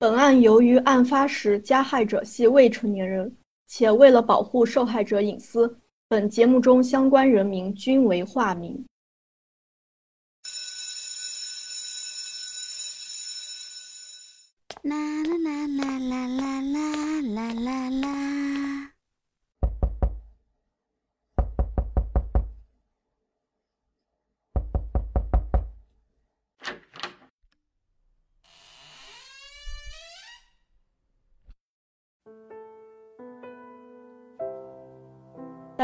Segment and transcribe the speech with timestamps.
[0.00, 8.86] 本案由于案发时加害者系未成年人，且为了保护受害者隐私，本节目中相关人名均为化名。
[14.82, 18.37] 啦啦啦啦啦啦啦啦啦！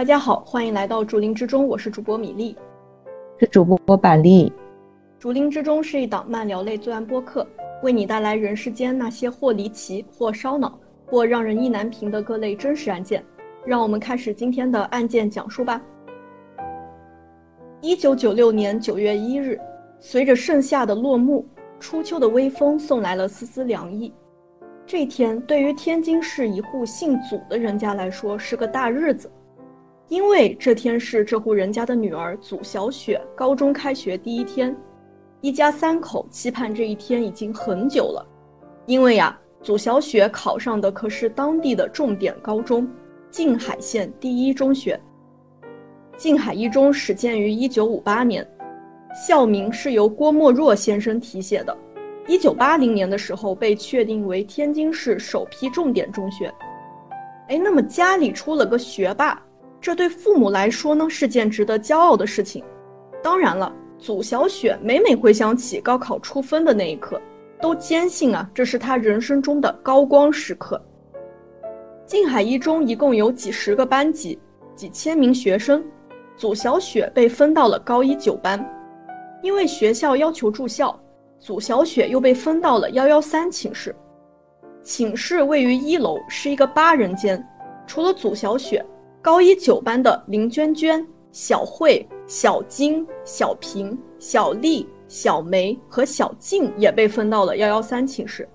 [0.04, 2.54] 大家好，欢迎来到竹林之中，我是主播米粒，
[3.40, 4.52] 是主播板栗。
[5.18, 7.46] 竹林之中是一档慢聊类罪案播客。
[7.82, 13.24] 为你带来人世间那些或离奇、或烧脑、或让人意难平的各类真实案件，
[13.64, 15.80] 让我们开始今天的案件讲述吧。
[17.80, 19.58] 一九九六年九月一日，
[20.00, 21.46] 随着盛夏的落幕，
[21.80, 24.12] 初秋的微风送来了丝丝凉意。
[24.84, 29.30] 这一天对于天津市一户姓祖的人家来说是个大日子，
[30.08, 34.76] 因为这天是这户人家的女儿祖小雪高中开学第一天。
[35.40, 38.26] 一家三口期盼这一天已经很久了，
[38.86, 42.88] 因为呀，祖小雪考上的可是当地的重点高中——
[43.30, 44.98] 静海县第一中学。
[46.16, 48.46] 静海一中始建于一九五八年，
[49.26, 51.76] 校名是由郭沫若先生题写的。
[52.26, 56.50] 一九八零年的时候被确定为天津市首批重点中学。
[57.48, 59.42] 哎，那么家里出了个学霸，
[59.84, 62.64] 这对父母来说呢是件值得骄傲的事情。
[63.22, 63.70] 当然了。
[63.96, 67.18] 祖小雪每每回想起高考出分的那一刻，
[67.60, 70.78] 都坚信啊，这是她人生中的高光时刻。
[72.04, 74.38] 静海一中一共有几十个班级，
[74.74, 75.82] 几千名学生，
[76.36, 78.62] 祖小雪被分到了高一九班。
[79.42, 80.98] 因为学校要求住校，
[81.38, 83.94] 祖小雪又被分到了幺幺三寝室。
[84.82, 87.42] 寝室位于一楼，是一个八人间。
[87.86, 88.84] 除了祖小雪，
[89.24, 91.02] 高一九班的林娟娟。
[91.32, 98.46] 小慧、小金、小平、小丽、小梅和小静也被分到了幺幺三寝室。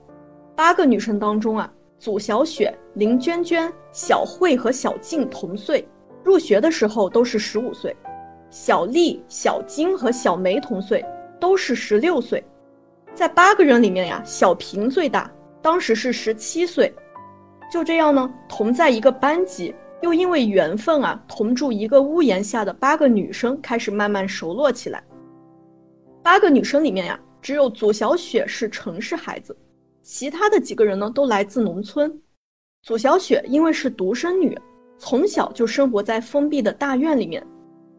[0.56, 5.86] 八个女生当中啊，祖小雪、林娟娟、小慧和小静同岁，
[6.24, 7.92] 入学的时候都是十五岁；
[8.52, 11.04] 小丽、小金和小梅同岁，
[11.40, 12.42] 都是十六岁。
[13.16, 15.30] 在八个人里面呀，小平最大，
[15.64, 16.94] 当时是十七岁。
[17.70, 19.76] 就这样呢，同在一个班级。
[20.02, 25.04] 又因为缘分啊，同住一个屋檐下的八个女生开始慢慢熟络起来。
[26.24, 29.56] 八个女生里面呀，只有左小雪是城市孩子，
[30.04, 32.12] 其他的几个人呢都来自农村。
[32.84, 34.58] 左小雪因为是独生女，
[34.98, 37.46] 从小就生活在封闭的大院里面，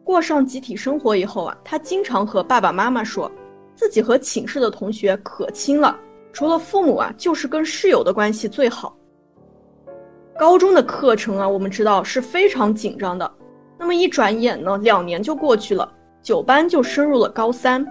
[0.02, 3.30] 过上集体生活以后啊，她经常和爸爸妈妈说，
[3.74, 5.98] 自己和寝室的同学可亲了，
[6.32, 8.96] 除了父母啊，就是跟室友的关系最好。
[10.40, 13.30] 高中的课程啊，我们知道是非常紧张的。
[13.78, 15.86] 那么一转眼呢，两年就过去了，
[16.22, 17.86] 九班就升入了高三。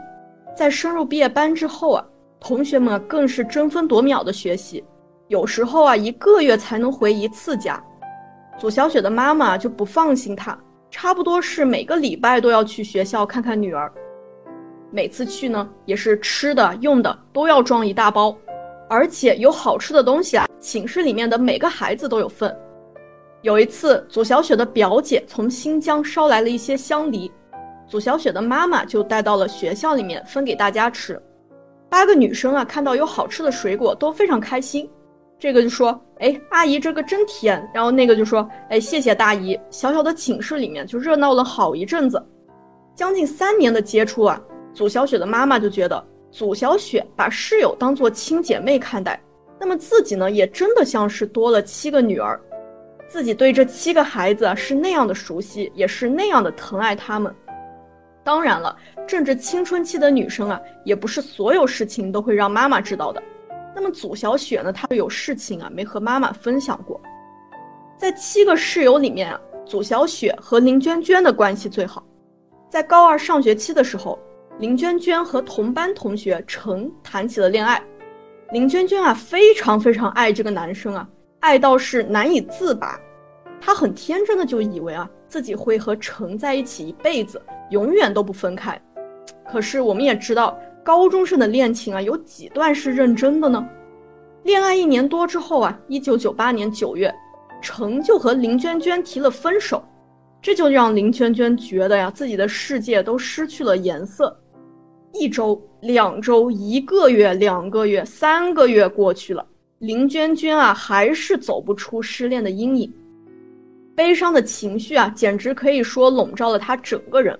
[0.58, 2.04] 在升入毕业班之后啊，
[2.40, 4.84] 同学们更是争分夺秒的学习，
[5.28, 7.80] 有时候啊，一个月才能回一次家。
[8.58, 10.58] 左小雪的妈妈就不放心她，
[10.90, 13.94] 差不多是每个礼拜都要去学校看看女儿。
[14.90, 18.36] 每次去呢，也是吃的用的都要装一大包。
[18.89, 22.53] 而且有好吃的东西啊，寝室里面的每个孩子都有份。
[23.44, 27.31] 有一次，祖小雪的表姐从新疆捎来了一些香梨，
[27.88, 31.22] 祖小雪的妈妈就带到了学校里面分给大家吃。
[31.88, 34.89] 八个女生啊，看到有好吃的水果都非常开心。
[35.38, 42.21] 这个就说：“哎，阿姨这个真甜。”然后那个就说：“哎，谢谢大姨。”小小的寝室里面就热闹了好一阵子。
[42.94, 44.41] 将近三年的接触啊，
[44.73, 46.06] 祖小雪的妈妈就觉得。
[46.31, 49.19] 祖小雪把室友当做亲姐妹看待，
[49.59, 52.40] 那么自己呢，也真的像是多了七个女儿，
[53.07, 57.34] 自己对这七个孩子是那样的熟悉，也是那样的疼爱他们。
[58.23, 58.75] 当然了，
[59.07, 63.22] 正值青春期的女生啊，也不是所有事情都会让妈妈知道的。
[63.75, 67.01] 那么祖小雪呢，她有事情啊没和妈妈分享过。
[67.98, 72.06] 在七个室友里面啊，祖小雪和林娟娟的关系最好，
[72.69, 74.19] 在高二上学期的时候。
[74.59, 77.81] 林娟娟和同班同学陈谈起了恋爱，
[78.51, 81.07] 林娟娟啊非常非常爱这个男生啊，
[81.39, 83.00] 爱到是难以自拔。
[83.61, 88.77] 她很天真的就以为啊自己会和陈在一起一辈子，永远都不分开。
[89.50, 93.65] 可是我们也知道，高中生的恋情啊有几段是认真的呢？
[94.44, 97.13] 恋爱一年多之后啊，一九九八年九月，
[97.61, 99.81] 陈就和林娟娟提了分手，
[100.41, 104.38] 这就让林娟娟觉得呀自己的世界都失去了颜色。
[105.13, 109.45] 一周、两周、一个月、两个月、三个月过去了，
[109.79, 112.94] 林娟娟啊，还是走不出失恋的阴影，
[113.95, 117.38] 悲伤的情绪啊，简直可以说笼罩了她整个人。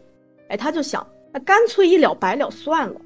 [0.50, 3.00] 哎，她就想，那干脆一了百了算了。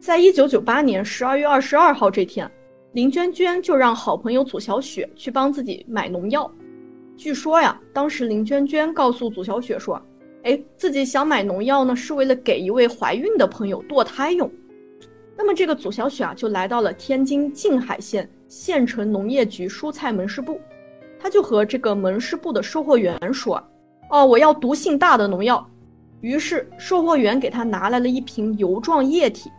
[0.00, 2.50] 在一九九八年十二月二十二号这天，
[2.92, 6.50] 林娟娟就让好朋友祖小雪去帮自己买农药。
[7.16, 10.00] 据说呀，当时林娟娟告诉祖小雪说
[10.42, 14.50] ：“哎，自己想买农药呢，是为了给一位怀孕的朋友堕胎用。”
[15.36, 20.60] 那么这个祖小雪啊，就来到了天津静海县县城农业局蔬菜门市部，
[21.18, 23.62] 他就和这个门市部的售货员说
[24.10, 25.66] ：“哦，我要毒性大的农药。”
[26.20, 29.50] 于是售货员给他拿来了一瓶油状液体，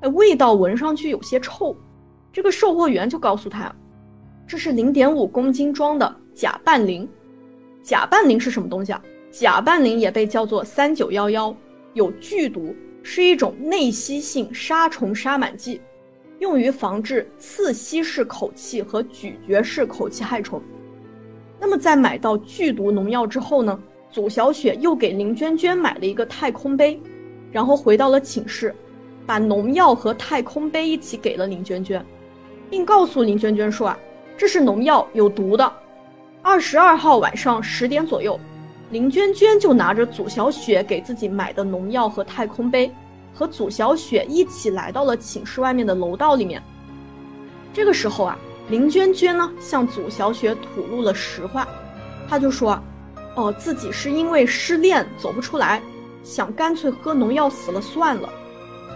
[0.00, 1.74] 哎，味道闻上去有些臭。
[2.32, 3.74] 这个售货员就告诉他
[4.46, 7.06] ：“这是零点五公斤装的。”甲拌磷，
[7.82, 9.02] 甲拌磷是什么东西啊？
[9.30, 11.54] 甲拌磷也被叫做三九幺幺，
[11.94, 15.80] 有剧毒，是一种内吸性杀虫杀螨剂，
[16.38, 20.60] 用于防治刺吸式口气和咀嚼式口气害虫。
[21.58, 23.78] 那么在买到剧毒农药之后呢？
[24.10, 27.00] 祖小雪又给林娟娟买了一个太空杯，
[27.52, 28.74] 然后回到了寝室，
[29.24, 32.04] 把农药和太空杯一起给了林娟娟，
[32.68, 33.96] 并告诉林娟娟说啊，
[34.36, 35.72] 这是农药，有毒的。
[36.42, 38.36] 二十二号晚上十点左右，
[38.90, 42.92] 林娟娟就拿着祖小雪给自己买的农药和太空杯，
[43.32, 46.60] 和祖小雪一起来到了寝室外面的楼道里面。
[47.72, 48.36] 这个时候啊，
[48.68, 51.68] 林娟娟呢向祖小雪吐露了实话，
[52.28, 52.76] 她就说
[53.36, 55.80] ：“哦，自己是因为失恋走不出来，
[56.24, 58.28] 想干脆喝农药死了算了。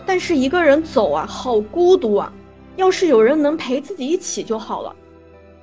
[0.04, 2.32] 但是一个人走啊，好孤独啊，
[2.74, 4.96] 要是有人能陪自己一起就好了。”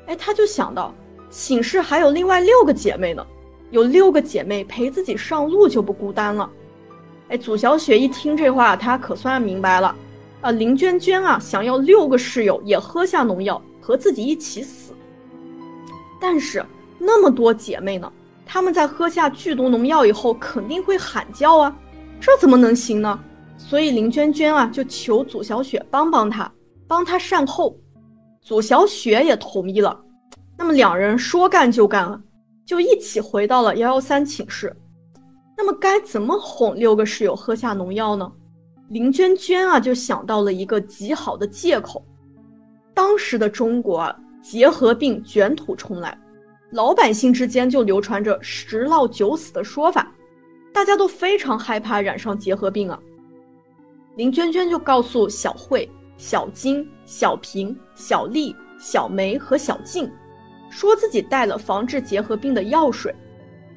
[0.08, 0.94] 哎，她就想到。
[1.30, 3.26] 寝室还有另外六个姐妹呢，
[3.72, 6.50] 有六个姐妹陪自己上路就不孤单了。
[7.30, 9.96] 哎，祖小雪一听这话，她可算明白了。
[10.42, 14.94] 啊，林娟娟啊，想要六个室友也喝下农药，和自己一起死。
[16.20, 16.64] 但是
[17.00, 18.12] 那么多姐妹呢，
[18.46, 21.76] 她们在喝下剧毒农药以后肯定会喊叫啊，
[22.20, 23.20] 这怎么能行呢？
[23.58, 26.52] 所以林娟娟啊，就求祖小雪帮帮她，
[26.88, 27.78] 帮她善后。
[28.42, 29.98] 祖小雪也同意了。
[30.58, 32.20] 那么两人说干就干了，
[32.66, 34.76] 就一起回到了幺幺三寝室。
[35.58, 38.32] 那么该怎么哄六个室友喝下农药呢？
[38.90, 42.06] 林娟娟啊就想到了一个极好的借口。
[42.94, 46.18] 当时的中国啊，结核病卷土重来，
[46.72, 50.12] 老百姓之间就流传着十涝九死的说法，
[50.74, 53.00] 大家都非常害怕染上结核病啊。
[54.18, 60.12] 林娟娟就告诉小慧、小金、小平、小丽、小梅和小静。
[60.72, 63.14] 说自己带了防治结核病的药水，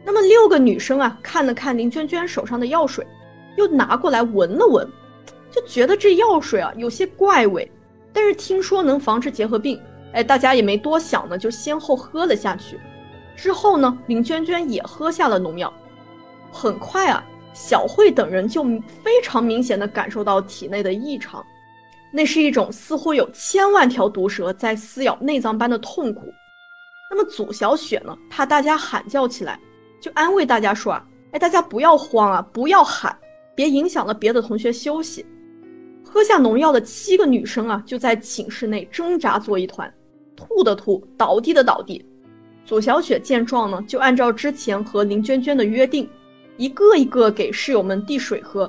[0.05, 3.07] 那么六个女生啊看了看林娟娟手上的药水，
[3.57, 4.89] 又拿过来闻了闻，
[5.51, 7.71] 就觉得这药水啊有些怪味，
[8.13, 9.79] 但是听说能防治结核病，
[10.13, 12.79] 哎，大家也没多想呢，就先后喝了下去。
[13.37, 15.73] 之后呢，林娟娟也喝下了农药，
[16.53, 18.63] 很快啊，小慧等人就
[19.03, 21.45] 非常明显的感受到体内的异常，
[22.13, 26.33] 那是一种似乎有千万条毒蛇在撕咬内脏般的痛苦。
[27.17, 28.19] 那么祖小雪呢？
[28.29, 29.57] 怕大家喊叫起来，
[30.01, 33.17] 就安慰大家说啊，哎，大家不要慌啊，不要喊，
[33.55, 35.25] 别影响了别的同学休息。
[36.05, 39.89] 喝下农药的七个女生啊，就在寝室内挣扎作一团，
[40.35, 42.05] 吐的吐，倒地的倒地。
[42.65, 46.11] 祖小雪见状呢，就按照之前和林娟娟的约定，
[46.57, 48.69] 一个一个给室友们递水喝。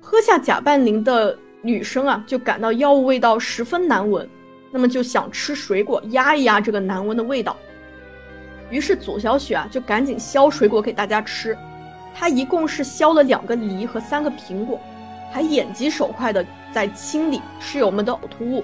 [0.00, 4.30] 喝下甲拌磷的女生啊，就感到药物味道十分难闻。
[4.70, 7.56] 那么就想吃水果压一压这个难闻的味道，
[8.70, 11.56] 于是祖小雪啊就赶紧削水果给大家吃，
[12.14, 14.78] 她一共是削了两个梨和三个苹果，
[15.32, 18.62] 还眼疾手快的在清理室友们的呕吐物。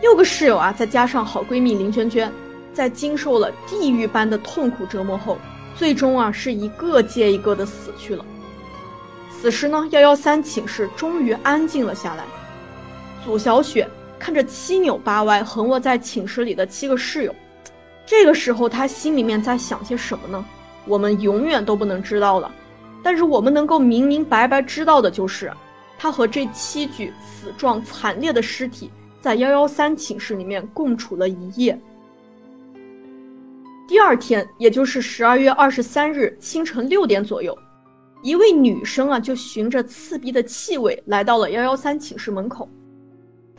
[0.00, 2.32] 六个室友啊，再加上好闺蜜林娟娟，
[2.72, 5.36] 在经受了地狱般的痛苦折磨后，
[5.74, 8.24] 最终啊是一个接一个的死去了。
[9.30, 12.24] 此时呢，幺幺三寝室终于安静了下来，
[13.24, 13.88] 祖小雪。
[14.20, 17.34] 看着七扭八歪横卧在寝室里的七个室友，
[18.04, 20.44] 这个时候他心里面在想些什么呢？
[20.86, 22.52] 我们永远都不能知道了。
[23.02, 25.50] 但是我们能够明明白白知道的就是，
[25.98, 28.90] 他和这七具死状惨烈的尸体
[29.22, 31.80] 在幺幺三寝室里面共处了一夜。
[33.88, 37.56] 第二天，也就是十二月二十三日清晨六点左右，
[38.22, 42.68] 一位女生啊就循着刺鼻的气味来到了幺幺三寝室门口。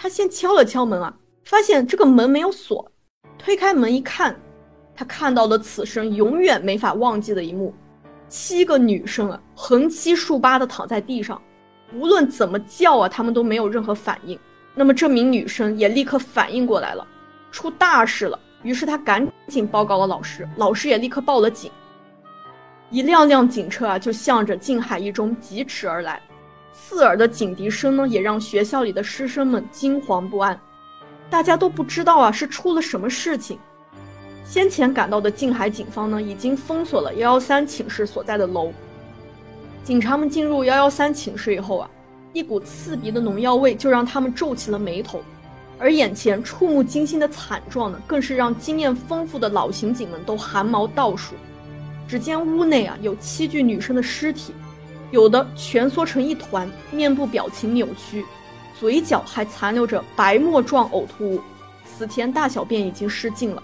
[0.01, 2.91] 他先敲了敲门啊，发现这个门没有锁，
[3.38, 4.36] 推开门一看，
[4.96, 7.72] 他看到了此生永远没法忘记的一幕：
[8.27, 11.39] 七个女生啊，横七竖八的躺在地上，
[11.93, 14.39] 无论怎么叫啊，他们都没有任何反应。
[14.74, 17.05] 那么这名女生也立刻反应过来了，
[17.51, 18.39] 出大事了。
[18.63, 21.72] 于是他赶紧报告了老师，老师也立刻报了警。
[22.89, 26.20] 一辆辆警车啊，就向着静海一中疾驰而来，
[26.91, 30.60] 刺耳的警笛声呢，也让学校里的师生们惊惶不安。
[31.29, 33.57] 大家都不知道啊，是出了什么事情。
[34.43, 38.74] 先前赶到的静海警方呢，已经封锁了幺幺三寝室所在的楼。
[39.86, 41.89] 警察们进入幺幺三寝室以后啊，
[42.33, 45.21] 一股刺鼻的农药味就让他们皱起了眉头。
[45.79, 51.36] 而眼前触目惊心的惨状呢，更是让经验丰富的老刑警们都汗毛倒竖。
[52.05, 54.53] 只见屋内啊有七具女生的尸体，
[55.12, 58.25] 有的蜷缩成一团，面部表情扭曲，
[58.80, 61.41] 嘴角还残留着白沫状呕吐物，
[61.86, 63.62] 死前大小便已经失禁了；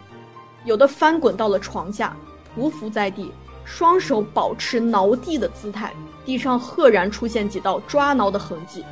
[0.65, 2.15] 有的翻滚到了床下，
[2.57, 3.31] 匍匐在地，
[3.63, 5.93] 双手保持挠地的姿态，
[6.25, 8.83] 地上赫然出现几道抓挠的痕迹。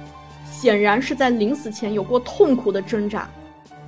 [0.50, 3.30] 显然是在临死前有过痛苦的挣扎，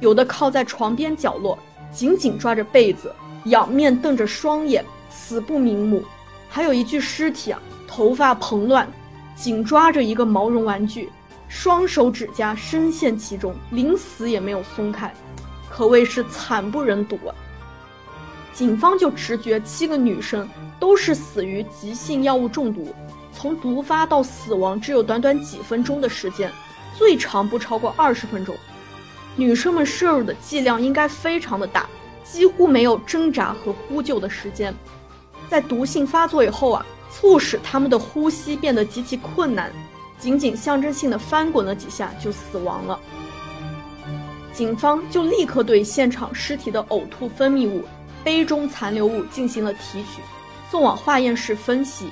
[0.01, 1.57] 有的靠在床边角落，
[1.89, 3.13] 紧紧抓着被子，
[3.45, 6.01] 仰面瞪着双眼，死不瞑目；
[6.50, 7.59] 还有一具尸体啊，
[7.97, 8.87] 头发蓬乱，
[9.35, 11.09] 紧抓着一个毛绒玩具，
[11.47, 15.11] 双手指甲深陷其中，临死也没有松开，
[15.67, 17.33] 可谓是惨不忍睹啊！
[18.53, 20.47] 警方就直觉七个女生
[20.79, 22.93] 都是死于急性药物中毒。
[23.33, 26.51] 从毒发到死亡只有短短几分钟的时间，
[26.95, 28.55] 最长不超过二十分钟。
[29.35, 31.87] 女生们摄入的剂量应该非常的大，
[32.23, 34.71] 几乎没有挣扎和呼救的时间。
[35.49, 39.71] 在毒性发作以后啊，促使他们的呼吸变得极其困难，
[40.19, 42.99] 仅仅象征性的翻滚了几下就死亡了。
[44.53, 47.83] 警方就立刻对现场尸体的呕吐分泌物、
[48.23, 50.21] 杯中残留物进行了提取，
[50.71, 52.09] 送往化验室分析。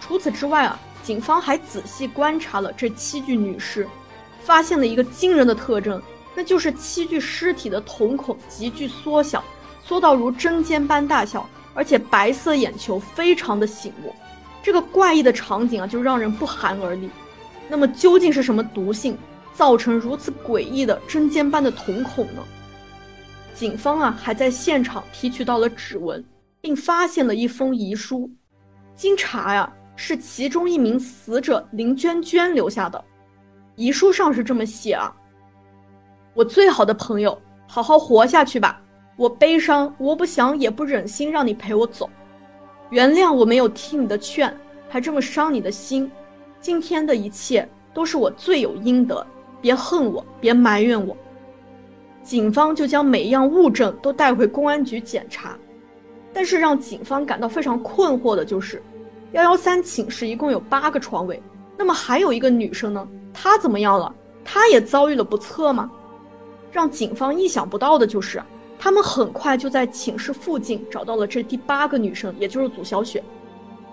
[0.00, 3.86] 除此之外啊，警方还仔细观察了这七具女尸，
[4.40, 6.00] 发现了一个惊人的特征，
[6.34, 9.44] 那就是七具尸体的瞳孔急剧缩小，
[9.84, 11.46] 缩到如针尖般大小，
[11.78, 14.12] 而且白色眼球非常的醒目。
[14.60, 17.08] 这个怪异的场景啊，就让人不寒而栗。
[17.68, 19.16] 那么究竟是什么毒性
[19.54, 22.42] 造成如此诡异的针尖般的瞳孔呢？
[23.54, 26.24] 警方啊，还在现场提取到了指纹，
[26.60, 28.28] 并发现了一封遗书。
[28.96, 29.72] 经查呀。
[30.00, 33.04] 是其中一名死者林娟娟留下的
[33.74, 35.12] 遗书上是这么写啊：
[36.34, 38.80] 我最好的朋友，好好活下去吧。
[39.18, 42.08] 我悲伤，我不想也不忍心让你陪我走。
[42.90, 44.56] 原谅我没有听你的劝，
[44.88, 46.08] 还这么伤你的心。
[46.60, 49.26] 今天的一切都是我罪有应得，
[49.60, 51.16] 别恨我，别埋怨我。
[52.22, 55.58] 警方就将每一样物证都带回公安局检查，
[56.32, 58.80] 但是让警方感到非常困惑的就是。
[59.32, 61.42] 幺幺三寝室一共有八个床位，
[61.76, 63.08] 那么还有一个女生呢？
[63.34, 64.14] 她怎么样了？
[64.44, 65.90] 她也遭遇了不测吗？
[66.70, 68.40] 让警方意想不到的就是，
[68.78, 73.22] 他们很快就在寝室附近找到了这第八个女生，也就是祖小雪。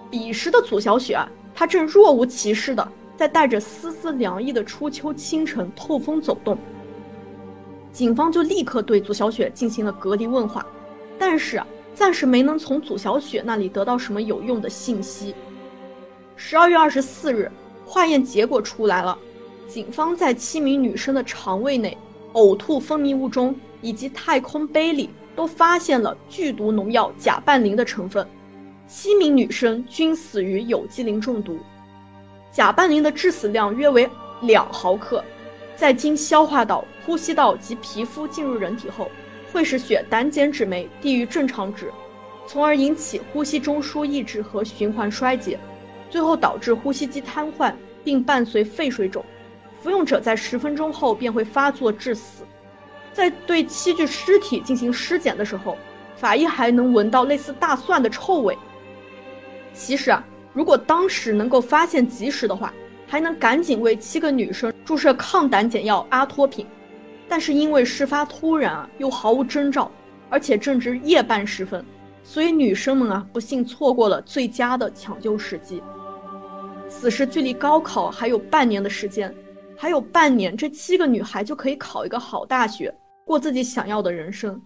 [0.09, 2.87] 彼时的祖小雪啊，她正若无其事的
[3.17, 6.57] 在带着丝丝凉意的初秋清晨透风走动。
[7.91, 10.65] 警方就立刻对祖小雪进行了隔离问话，
[11.17, 11.67] 但是啊。
[11.95, 15.33] 暂时没能从祖小雪那里得到什么有用的信息。
[16.35, 17.49] 十二月二十四日，
[17.85, 19.17] 化验结果出来了，
[19.65, 21.97] 警方在七名女生的肠胃内、
[22.33, 28.27] 呕吐分泌物中以及太空杯里都发现了剧毒农药甲拌磷的成分，
[28.87, 31.59] 七名女生均死于有机磷中毒。
[32.51, 34.09] 甲拌磷的致死量约为
[34.41, 35.23] 两毫克，
[35.75, 39.07] 在经消化道、呼吸道及皮肤进入人体后。
[39.53, 41.89] 会使血胆碱酯酶低于正常值，
[42.45, 45.57] 从而引起呼吸中枢抑制和循环衰竭，
[46.09, 47.73] 最后导致呼吸机瘫痪，
[48.03, 49.23] 并伴随肺水肿。
[49.81, 52.44] 服用者在十分钟后便会发作致死。
[53.15, 55.77] 在对七具尸体进行尸检的时候，
[56.17, 58.57] 法医还能闻到类似大蒜的臭味。
[59.73, 62.73] 其实啊，如果当时能够发现及时的话，
[63.07, 66.67] 还能赶紧为七个女生注射抗胆碱药阿托品。
[67.29, 69.89] 但是因为事发突然啊，又毫无征兆，
[70.29, 71.83] 而且正值夜半时分，
[72.21, 75.81] 所以女生们啊不幸错过了最佳的抢救时机。
[76.89, 79.33] 此时距离高考还有半年的时间，
[79.77, 82.93] 还有半年，这七个女孩就可以考一个好大学，
[83.25, 84.61] 过自己想要的人生。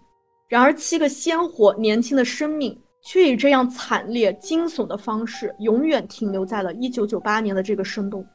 [0.48, 8.26] 然而，七个鲜活年轻的生命却以这样惨烈惊悚的方式，永远停留在了1998年的这个深冬。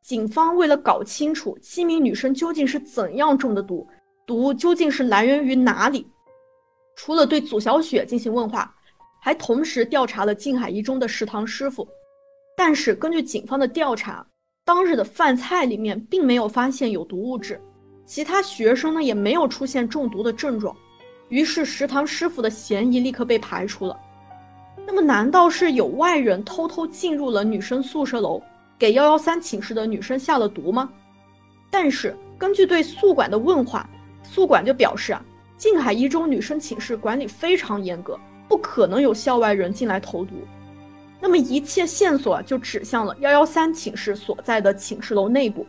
[0.00, 3.86] 警方为了搞清楚七名女生究竟是怎样中的毒，
[4.26, 6.06] 毒究竟是来源于哪里，
[6.96, 8.74] 除了对祖小雪进行问话，
[9.20, 11.86] 还同时调查了静海一中的食堂师傅。
[12.56, 14.26] 但是根据警方的调查，
[14.64, 17.60] 当日的饭菜里面并没有发现有毒物质。
[18.08, 20.74] 其他学生呢也没有出现中毒的症状，
[21.28, 23.94] 于是食堂师傅的嫌疑立刻被排除了。
[24.86, 28.42] 那么，难道是有外人偷偷进入了女生宿舍楼，
[28.78, 30.88] 给幺幺三寝室的女生下了毒吗？
[31.70, 33.86] 但是，根据对宿管的问话，
[34.22, 35.22] 宿管就表示啊，
[35.58, 40.32] 静海一中女生寝室管理非常严格，不可能有校外人进来投毒。
[41.20, 45.66] 那么，一切线索就指向了幺幺三寝室所在的寝室楼内部。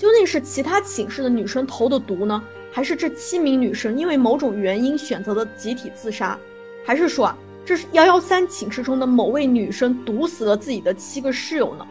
[0.00, 2.42] 究竟是其他寝室的女生投的毒呢，
[2.72, 6.38] 还是这七名女生因为某种原因选择了集体自杀，
[6.86, 11.86] 还是说啊，这是幺幺三寝室中的某位女生毒死了自己的七个室友呢？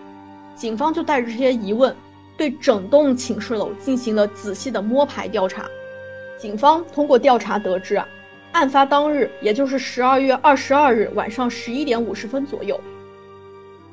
[0.55, 1.95] 警方就带着这些疑问，
[2.35, 5.67] 对整栋寝室楼进行了仔细的摸排调查。
[6.35, 8.07] 警方通过调查得知啊。
[8.53, 12.81] 案发当日，也就是十二月二十二日晚上十一点五十分左右，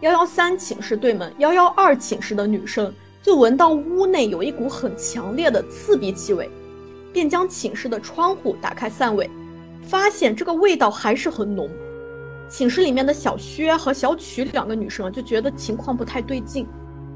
[0.00, 2.90] 幺幺三寝室对门幺幺二寝室的女生
[3.26, 6.48] 就闻到屋内有一股很强烈的刺鼻气味，
[7.12, 9.28] 便将寝室的窗户打开散味，
[9.82, 11.68] 发现这个味道还是很浓。
[12.48, 16.68] 寝室里面的小薛和小曲两个女生就觉得情况不太对劲，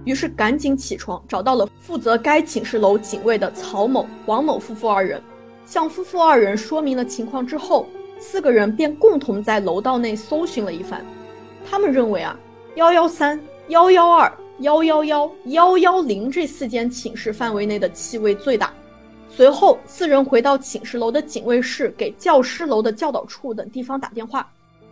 [0.05, 5.23] 于是赶紧起床，找到了负责该寝室楼警卫的曹某、王某夫妇二人。
[5.65, 7.87] 向夫妇二人说明了情况之后，
[8.19, 11.07] 四个人便共同在楼道内搜寻了一番。
[11.65, 12.37] 他们认为啊，
[12.75, 14.29] 幺幺三、幺幺二、
[14.61, 18.71] 幺幺幺、幺幺零这四间寝室范围内的气味最大。
[19.29, 24.47] 随后，四人回到寝室楼的警卫室，给教师楼的教导处等地方打电话，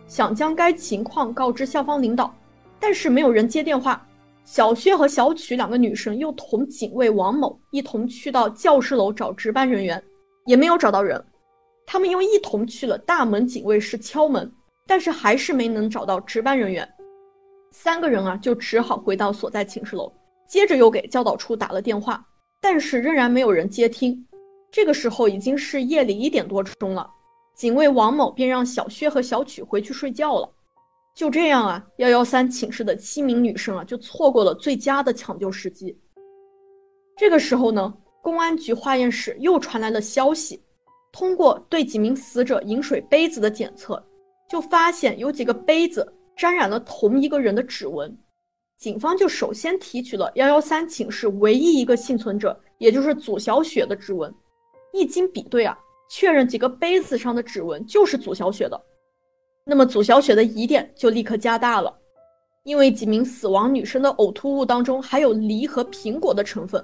[0.07, 2.33] 想将该情况告知校方领导，
[2.79, 4.03] 但是没有人接电话。
[4.43, 10.01] 小薛和小曲两个女生又同警卫王某一同去到教师楼找值班人员。
[10.45, 11.23] 也没有找到人，
[11.85, 14.51] 他们又一同去了大门警卫室敲门，
[14.87, 16.89] 但是还是没能找到值班人员。
[17.71, 20.11] 三个人啊，就只好回到所在寝室楼，
[20.47, 22.25] 接着又给教导处打了电话，
[22.61, 24.25] 但是仍然没有人接听。
[24.71, 27.09] 这个时候已经是夜里一点多钟了，
[27.55, 30.49] 警卫王某便让小薛和小曲回去睡觉了。
[31.15, 35.97] 就这样啊，幺幺三寝室的七名女生啊，就错过了最佳的抢救时机。
[37.17, 37.93] 这个时候呢？
[38.21, 40.61] 公安局化验室又传来了消息，
[41.09, 44.05] 通过对几名死者饮水杯子的检测，
[44.49, 46.05] 就发现有几个杯子
[46.39, 48.17] 沾染了同一个人的指纹。
[48.77, 54.33] 警方就首先提取了幺幺三寝室唯一一个幸存者，也就是祖小雪的指纹。
[54.93, 55.77] 一经比对啊，
[56.09, 58.81] 确认几个杯子上的指纹就是祖小雪的。
[59.65, 61.93] 那么祖小雪的疑点就立刻加大了，
[62.63, 66.81] 因为几名死亡女生的呕吐物当中含有梨和苹果的成分。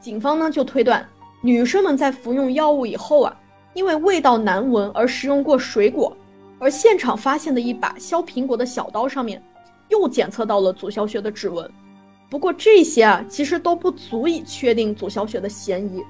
[0.00, 1.08] 警方呢就推断，
[1.44, 3.40] 女生们在服用药物以后啊，
[3.72, 6.14] 因为味道难闻而食用过水果，
[6.58, 9.42] 而现场发现的一把削苹果的小刀上面，
[9.88, 11.70] 又检测到了祖小雪的指纹。
[12.28, 16.02] 不过这些啊，其实都不足以确定祖小雪的嫌疑，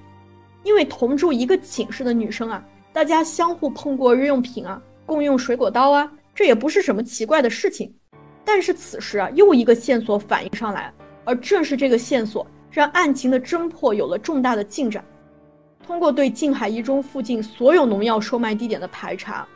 [0.63, 7.95] 因为同住一个寝室的女生啊，大家相互碰过日用品啊，共用水果刀啊，这也不是什么奇怪的事情。
[8.45, 10.93] 但是此时啊，又一个线索反映上来，
[11.25, 12.47] 而正是这个线索。
[12.69, 15.03] 让案情的侦破有了重大的进展。
[15.87, 19.49] 通过对静海一中附近所有农药售卖地点的排查，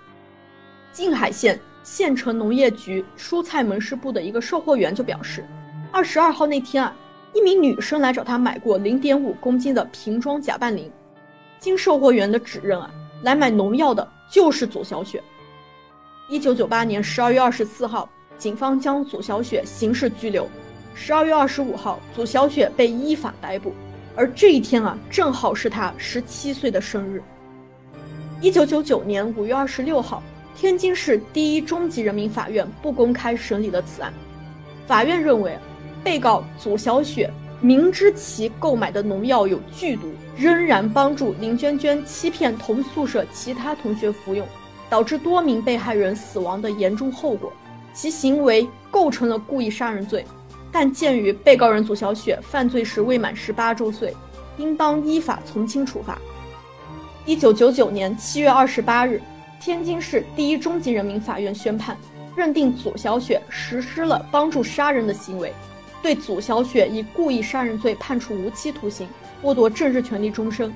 [0.92, 5.44] 静海县县城农业局蔬菜门市部的一个售货员就表示，
[5.92, 6.94] 二十二号那天啊，
[7.32, 10.90] 一名女生来找他买过零点五公斤的瓶装甲拌磷。
[11.58, 12.90] 经售货员的指认啊，
[13.22, 15.22] 来买农药的就是祖小雪。
[16.28, 20.48] 一九九八年十二月二十四号，警方将祖小雪刑事拘留。
[20.94, 23.72] 十二月二十五号，祖小雪被依法逮捕，
[24.16, 27.22] 而这一天啊，正好是她十七岁的生日。
[28.40, 30.22] 一九九九年五月二十六号，
[30.60, 34.12] 天津市第一中级人民法院不公开审理了此案。
[34.86, 35.58] 法院认为，
[36.04, 44.46] 被告祖小雪明知其购买的农药有剧毒，仍然帮助林娟娟欺骗同宿舍其他同学服用，
[44.90, 47.50] 导致多名被害人死亡的严重后果，
[47.94, 50.22] 其行为构成了故意杀人罪。
[50.70, 54.14] 但鉴于被告人祖小雪犯罪时未满十八周岁，
[54.58, 56.18] 应当依法从轻处罚。
[57.24, 59.22] 一九九九年七月二十八日，
[59.60, 61.94] 天津市第一中级人民法院宣判，
[62.34, 65.52] 认定祖小雪实施了帮助杀人的行为，
[66.02, 69.06] 对祖小雪以故意杀人罪判处无期徒刑，
[69.42, 70.72] 剥夺政治权利终身。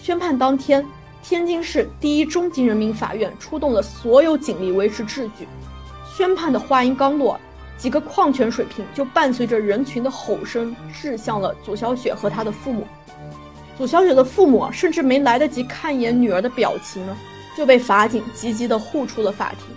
[0.00, 0.86] 宣判当天，
[1.20, 5.48] 天津市第一中级人民法院出动了所有警力维持秩序。
[6.16, 7.38] 宣判的话音刚落。
[7.76, 12.86] 几个矿泉水瓶就伴随着人群的吼声掷向了祖小雪和她的父母。
[13.76, 17.14] 祖小雪的父母甚至没来得及看一眼女儿的表情呢，
[17.56, 19.74] 就被法警急急地护出了法庭。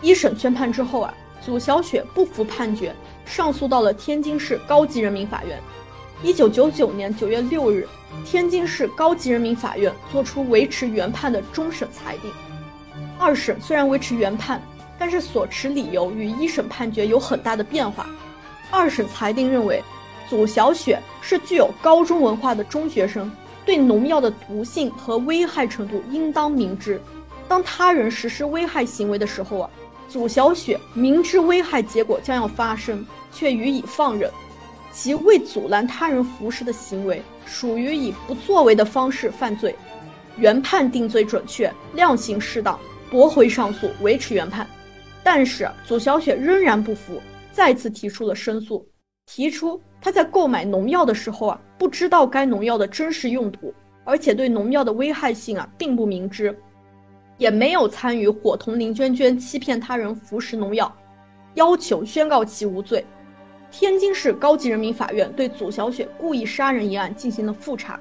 [0.00, 5.60] 一审宣判之后啊，祖小雪不服判决，上诉到了天津市高级人民法院。
[6.22, 7.88] 一九九九年九月六日，
[8.24, 12.30] 天津市高级人民法院作出维持原判的终审裁定。
[13.18, 14.62] 二审虽然维持原判，
[14.98, 18.06] 但是所持理由与一审判决有很大的变化。
[18.70, 19.82] 二审裁定认为，
[20.28, 23.30] 祖小雪是具有高中文化的中学生，
[23.64, 27.00] 对农药的毒性和危害程度应当明知。
[27.48, 29.70] 当他人实施危害行为的时候啊，
[30.08, 34.30] 祖小雪明知危害结果将要发生，却予以放任，
[34.90, 39.74] 其为阻拦他人服食的行为，属于以不作为的方式犯罪。
[40.38, 42.78] 原判定罪准确，量刑适当。
[43.10, 44.66] 驳回上诉，维持原判，
[45.22, 47.20] 但是祖小雪仍然不服，
[47.52, 48.88] 再次提出了申诉，
[49.26, 56.56] 提出他在购买农药的时候啊，不知道该农药的真实用途，而且对农药的危害性啊并不明知，
[57.38, 60.96] 也没有参与伙同林娟娟欺骗他人服食农药，
[61.54, 63.04] 要求宣告其无罪。
[63.68, 67.98] 天津市高级人民法院对祖小雪故意杀人一案进行了复查，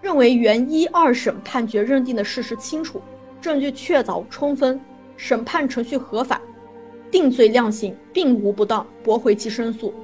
[0.00, 3.00] 认为原一二审判决认定的事实清楚。
[3.40, 4.80] 证据确凿充分，
[5.16, 6.42] 审判程序合法，
[7.12, 9.94] 定罪量刑并无不当，驳回其申诉。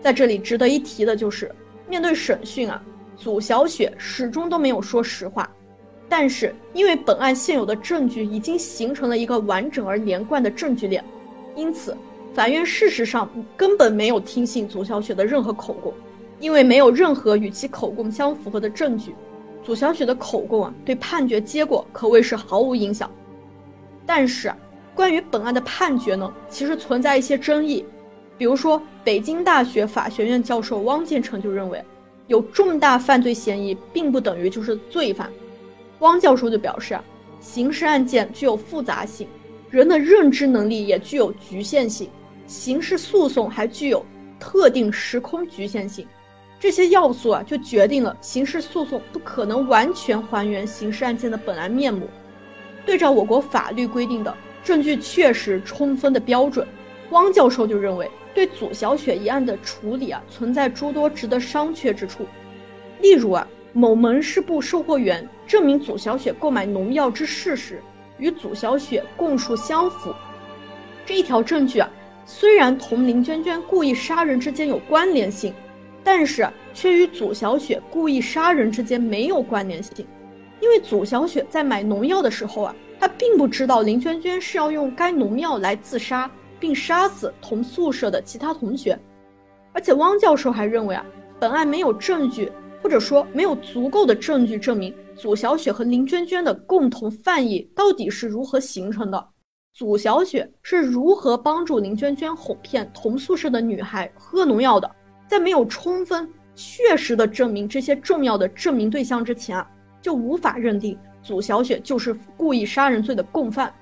[0.00, 1.52] 在这里值得一提的就是，
[1.90, 2.80] 面对审讯啊，
[3.16, 5.50] 祖小雪始终都没有说实话。
[6.08, 11.04] 但是因为本案现有的证据已经形成了一个完整而连贯的证据链，
[11.56, 11.96] 因此
[12.32, 15.92] 法院事实上根本没有听信祖小雪的任何口供，
[16.38, 19.14] 因为没有任何与其口供相符合的证据。
[19.64, 23.10] 祖小雪的口供啊，对判决结果可谓是毫无影响。
[24.06, 24.52] 但是，
[24.94, 27.84] 关于本案的判决呢，其实存在一些争议。
[28.40, 31.84] 比如说，北京大学法学院教授汪建成就认为，
[32.26, 35.30] 有重大犯罪嫌疑，并不等于就是罪犯。
[35.98, 37.04] 汪教授就表示啊，
[37.38, 39.28] 刑事案件具有复杂性，
[39.68, 42.08] 人的认知能力也具有局限性，
[42.46, 44.02] 刑事诉讼还具有
[44.38, 46.06] 特定时空局限性。
[46.58, 52.08] 这些要素啊，就决定了刑事诉讼不可能完全还原刑事案件的本来面目。
[52.86, 56.66] 对照我国法律规定的证据确实充分的标准，
[57.10, 62.26] 汪教授就认为，对祖小雪一案的处理啊，存在诸多值得商榷之处。
[63.00, 67.82] 例如啊，某门市部售货员证明祖小雪购买农药之事实
[68.18, 70.14] 与祖小雪供述相符，
[71.04, 71.90] 这一条证据啊，
[72.24, 75.52] 虽然同林娟娟故意杀人之间有关联性。
[76.02, 80.06] 但是却与祖小雪故意杀人之间没有关联性，
[80.58, 86.28] 因为祖小雪在买农药的时候啊，她并不知道林娟娟是要用该农药来自杀
[86.60, 88.96] 并杀死同宿舍的其他同学，
[89.72, 91.04] 而且汪教授还认为啊，
[91.40, 99.28] 本案没有证据，或者说没有足够的证据证明祖小雪和林娟娟的共同犯意到底是如何形成的，
[99.72, 104.90] 祖小雪是如何帮助林娟娟哄骗同宿舍的女孩喝农药的。
[105.26, 109.70] 在没有充分确实的证明这些重要的证明对象之前啊，
[110.02, 113.72] 就无法认定祖小雪就是故意杀人罪的共犯。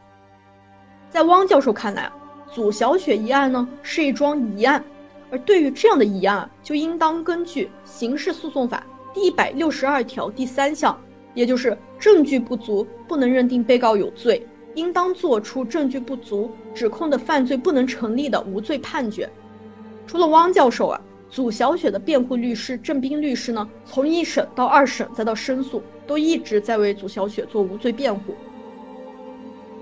[1.08, 2.12] 在汪教授看来啊，
[2.52, 4.82] 祖小雪一案呢是一桩疑案，
[5.30, 8.84] 而对于这样的疑案，就应当根据《刑事诉讼法》
[9.14, 10.98] 第一百六十二条第三项，
[11.34, 19.28] 也就是证据不足不能认定被告有罪，应当作出证据不足指控的犯罪不能成立的无罪判决。
[20.06, 21.00] 除了汪教授啊。
[21.30, 28.34] 祖小雪的辩护律师郑斌律师呢，从一审到二审再到申诉，都一直在为祖小雪做无罪辩护。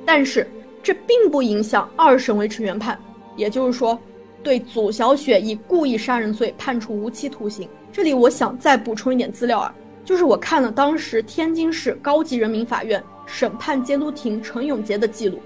[0.04, 0.50] 但是
[0.86, 2.96] 这并不影响二审维持原判，
[3.34, 3.98] 也就是说，
[4.40, 7.68] 对祖小雪以故意杀人罪判处无期徒刑。
[7.92, 15.40] 这里我想再补充一点资料啊，就是我看了当时天津市高级人民法院审判监督庭陈永杰的记录，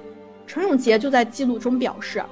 [0.47, 2.23] 陈永杰就在记录中表示，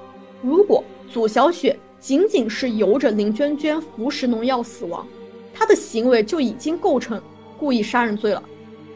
[0.43, 1.75] 如果祖小雪。
[1.99, 5.05] 仅仅是由着林娟娟服食农药死亡，
[5.53, 7.21] 她的行为就已经构成
[7.57, 8.41] 故意杀人罪了。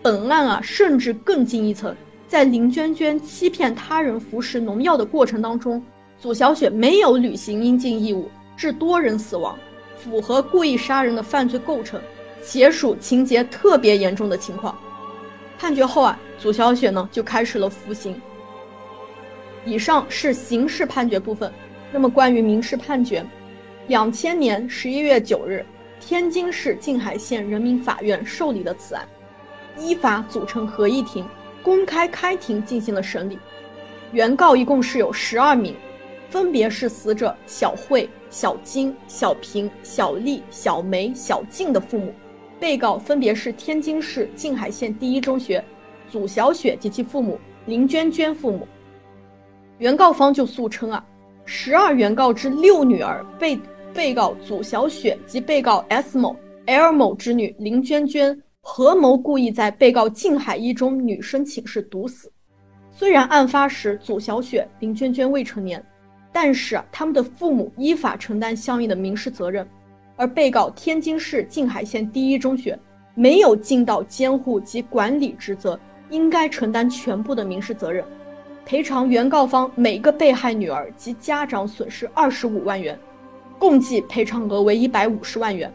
[0.02, 1.94] 本案啊，甚至更进一层，
[2.34, 5.80] 在林娟娟欺骗他人服食农药的过程当中，
[6.18, 9.56] 祖小雪没有履行应尽义务，致多人死亡，
[9.96, 12.02] 符合故意杀人的犯罪构成，
[12.44, 14.76] 且属情节特别严重的情况。
[15.60, 18.20] 判决后啊，祖小雪呢就开始了服刑。
[19.64, 21.54] 以上是刑事判决部分。
[21.92, 23.24] 那么，关于民事判决，
[23.86, 25.64] 两千年十一月九日，
[26.00, 29.08] 天津市静海县人民法院受理了此案，
[29.78, 31.24] 依法组成合议庭，
[31.64, 33.40] 公开开庭进行了审理。
[34.12, 35.76] 原告一共是有十二名，
[36.30, 42.14] 分别是死者小慧、小金、小平、小丽、小梅、小静的父母，
[42.60, 45.64] 被告分别是天津市静海县第一中学
[46.12, 48.68] 祖小雪及其父母林娟娟父母。
[49.80, 51.04] 原告方就诉称啊。
[51.46, 53.60] 十二原告之六女儿被
[53.94, 56.36] 被告祖小雪及被告 S 某、
[56.68, 62.32] L 某之女林娟娟合谋故意在被告静海一中女生寝室毒死。
[62.90, 65.86] 虽然案发时祖小雪、林娟娟未成年，
[66.32, 69.68] 但是他们的父母依法承担相应的民事责任，
[70.16, 72.80] 而被告天津市静海县第一中学
[73.14, 75.78] 没有尽到监护及管理职责，
[76.10, 78.04] 应该承担全部的民事责任。
[78.66, 82.98] 赔偿原告方每个被害女儿及家长损失二十五万元，
[83.60, 85.72] 共计赔偿额为一百五十万元。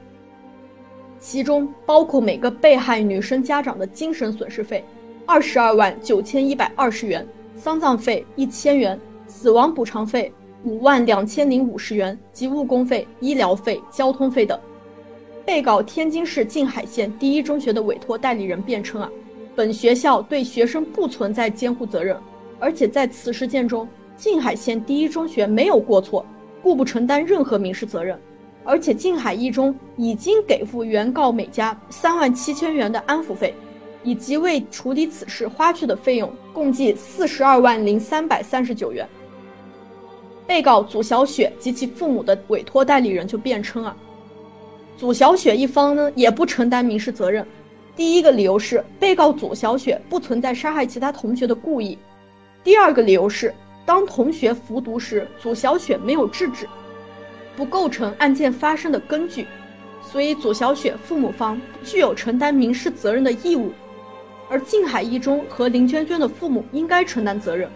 [1.20, 4.84] 其中包括每个被害女生家长的精神损失费
[5.26, 7.26] 二十二万九千一百二十元，
[7.56, 10.32] 丧葬费一千元，死亡补偿费
[10.64, 14.58] 五万两千零五十元及误工费、医疗费、交通费等。
[15.44, 19.10] 被告天津市静海县第一中学的委托代理人辩称啊，
[19.56, 22.16] 本学校对学生不存在监护责任。
[22.60, 26.26] 而且在此事件中，静海县第一中学没有过错，
[26.62, 28.18] 故不承担任何民事责任。
[28.68, 33.54] 而且静海一中已经给付原告每家三万七千元的安抚费，
[34.04, 39.08] 以及为处理此事花去的费用，共计四十二万零三百三十九元。
[40.46, 43.96] 被告祖小雪及其父母的委托代理人就辩称啊，
[44.98, 47.46] 祖小雪一方呢也不承担民事责任。
[47.96, 51.96] 第一个理由是，被告祖小雪不存在杀害其他同学的故意。
[52.62, 53.54] 第二个理由是，
[53.86, 56.68] 当同学服毒时，祖小雪没有制止，
[57.58, 59.44] 不构成案件发生的根据，
[60.00, 63.72] 所以左小雪父母方具有承担民事责任的义务，
[64.48, 67.68] 而静海一中和林娟娟的父母应该承担责任。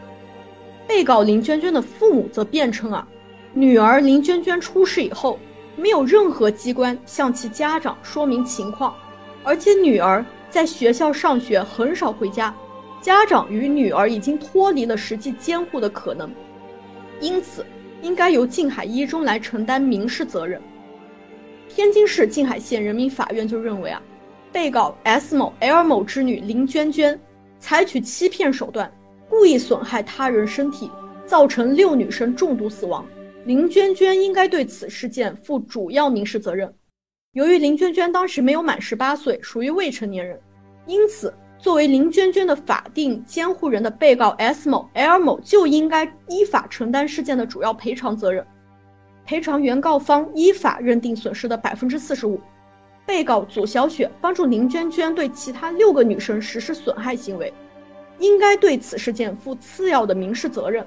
[0.86, 3.04] 被告林娟娟的父母则辩称啊，
[3.52, 5.36] 女儿林娟娟出事以后，
[5.74, 8.94] 没有任何机关向其家长说明情况，
[9.42, 12.54] 而且女儿在学校上学很少回家。
[13.00, 16.30] 家长与女儿已经脱离了实际监护的可能，
[17.20, 17.66] 因此
[18.02, 20.60] 应该由静海一中来承担民事责任。
[21.68, 24.02] 天津市静海县人民法院就认为啊，
[24.52, 27.18] 被告 S 某、L 某之女林娟娟
[27.58, 28.92] 采取欺骗手段，
[29.28, 30.90] 故意损害他人身体，
[31.24, 33.06] 造成六女生中毒死亡。
[33.46, 36.70] 林娟娟应该对此事件负主要民事责任。
[37.32, 40.38] 由于林娟娟当时没有满十八岁，属于未成年人，
[40.86, 41.32] 因此。
[41.62, 48.44] 作为林娟娟的法定监护人的被告 S 某、L 某就应该依法承担事件的主要赔偿责任，
[49.24, 52.40] 赔偿原告方依法认定损失的百分之四十五。
[53.06, 57.54] 被告祖小雪帮助林娟娟对其他六个女生实施损害行为，
[58.18, 60.84] 应该对此事件负次要的民事责任。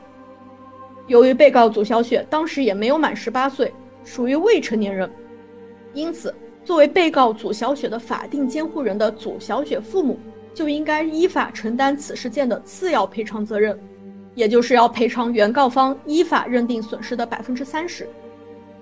[1.07, 5.09] 由于被告祖小雪当时也没有满十八岁，属于未成年人，
[5.93, 6.35] 因此
[6.65, 10.19] 作为被告祖小雪的法定监护人的祖小雪父母。
[10.55, 13.77] 就应该依法承担此事件的次要赔偿责任，
[14.33, 18.07] 也就是要赔偿原告方依法认定损失的百分之三十。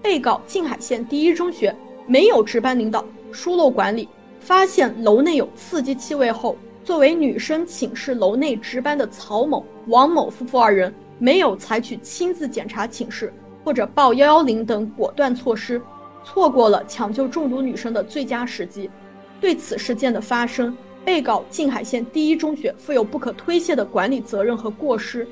[0.01, 4.07] 被告静海县第一中学没有值班领导，疏漏管理，
[4.39, 13.33] 发现楼内有刺激气味后，作为女生寝室楼内值班的曹某、王某夫妇二人没有采取亲自检查寝室
[13.63, 15.81] 或者报幺幺零等果断措施，
[16.23, 18.89] 错过了抢救中毒女生的最佳时机。
[19.39, 25.27] 对此事件的发生，被告静海县第一中学负有不可推卸的管理责任和过失，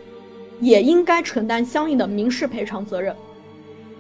[0.60, 3.16] 也应该承担相应的民事赔偿责任，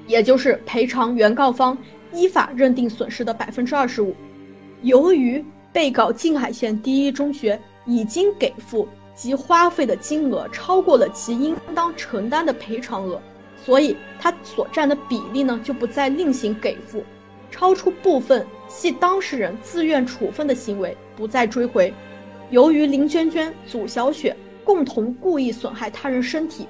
[0.05, 1.77] 也就是赔偿原告方
[2.13, 4.15] 依法认定损失的百分之二十五。
[4.81, 13.21] 由于被告静海县第一中学已经给付及花费的金额超过了其应当承担的赔偿额，
[13.63, 17.03] 所以他所占的比例呢就不再另行给付。
[17.49, 21.93] 超出部分系当事人自愿处分的行为不再追回。
[22.49, 26.67] 由于林娟娟、祖小雪共同故意损害他人身体，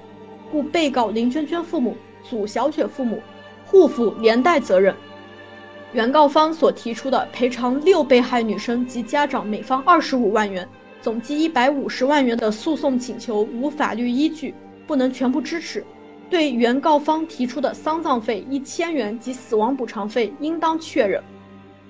[0.52, 3.22] 故被告林娟娟父母、祖小雪父母
[3.66, 4.94] 互负连带责任。
[5.94, 10.68] 原告方所提出的赔偿六被害女生及家长每方二十五万元，
[11.02, 14.54] 总计一百五十万元的诉讼请求无法律依据，
[14.86, 15.82] 不能全部支持。
[16.30, 21.22] 对原告方提出的丧葬费一千元及死亡补偿费应当确认，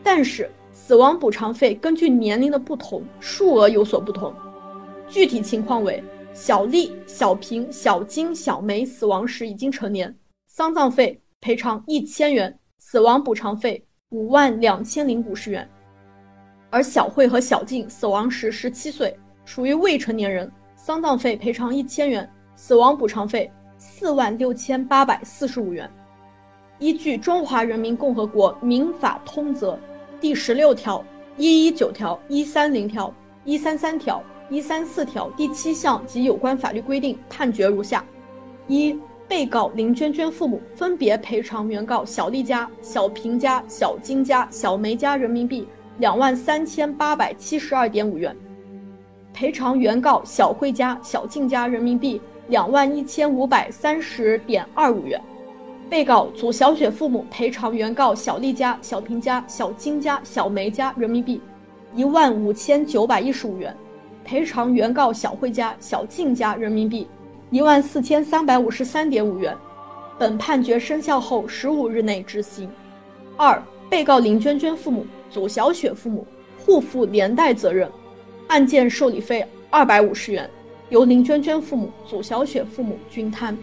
[0.01, 4.33] 但是死亡补偿费根据年龄的不同，数额有所不同。
[5.07, 6.03] 具体情况为：
[6.33, 10.15] 小丽、小平、小金、小梅死亡时已经成年，
[10.47, 15.65] 丧葬费赔偿一千元，死亡补偿费五万两千零五十元；
[16.69, 23.51] 而小慧和小静死亡时十七岁，属于未成年人，丧葬费赔偿一千元，死亡补偿费。
[23.83, 25.89] 四万六千八百四十五元，
[26.77, 29.73] 依据《中华人民共和国民法通则》
[30.21, 31.03] 第十六条、
[31.35, 33.11] 一一九条、一三零条、
[33.43, 38.05] 一三三条、一三四条第七项及有关法律规定，判决如下：
[38.67, 38.95] 一、
[39.27, 48.37] 被告林娟娟父母分别赔偿原告小丽家、小平家、小金家、小梅家人民币两万三千八百七十二点五元，
[49.33, 55.19] 赔偿原告小慧家、小静家人民币两万一千五百三十点二五元。
[55.91, 61.41] 被告祖小雪父母赔偿原告小丽家、小平家、小金家、小梅家人民币
[61.93, 63.75] 一万五千九百一十五元。
[64.23, 67.05] 赔偿原告小慧家、小静家人民币
[67.49, 69.53] 一万四千三百五十三点五元，
[70.17, 72.69] 本判决生效后十五日内执行。
[73.35, 76.25] 二、被告林娟娟父母、祖小雪父母
[76.57, 77.91] 互负连带责任，
[78.47, 80.49] 案件受理费二百五十元，
[80.87, 83.57] 由林娟娟父母、祖小雪父母均摊。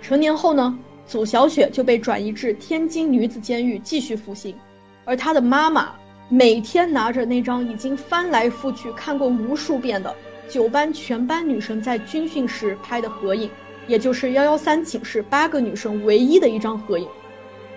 [0.00, 0.76] 成年后呢，
[1.12, 4.56] 祖小雪就被转移至天津女子监狱继续服刑，
[5.04, 5.92] 而她的妈妈。
[6.30, 10.14] 每天拿着那张已经翻来覆去看过无数遍的
[10.48, 13.50] 九班全班女生在军训时拍的合影，
[13.86, 17.06] 也就是幺幺三寝室八个女生唯一的一张合影。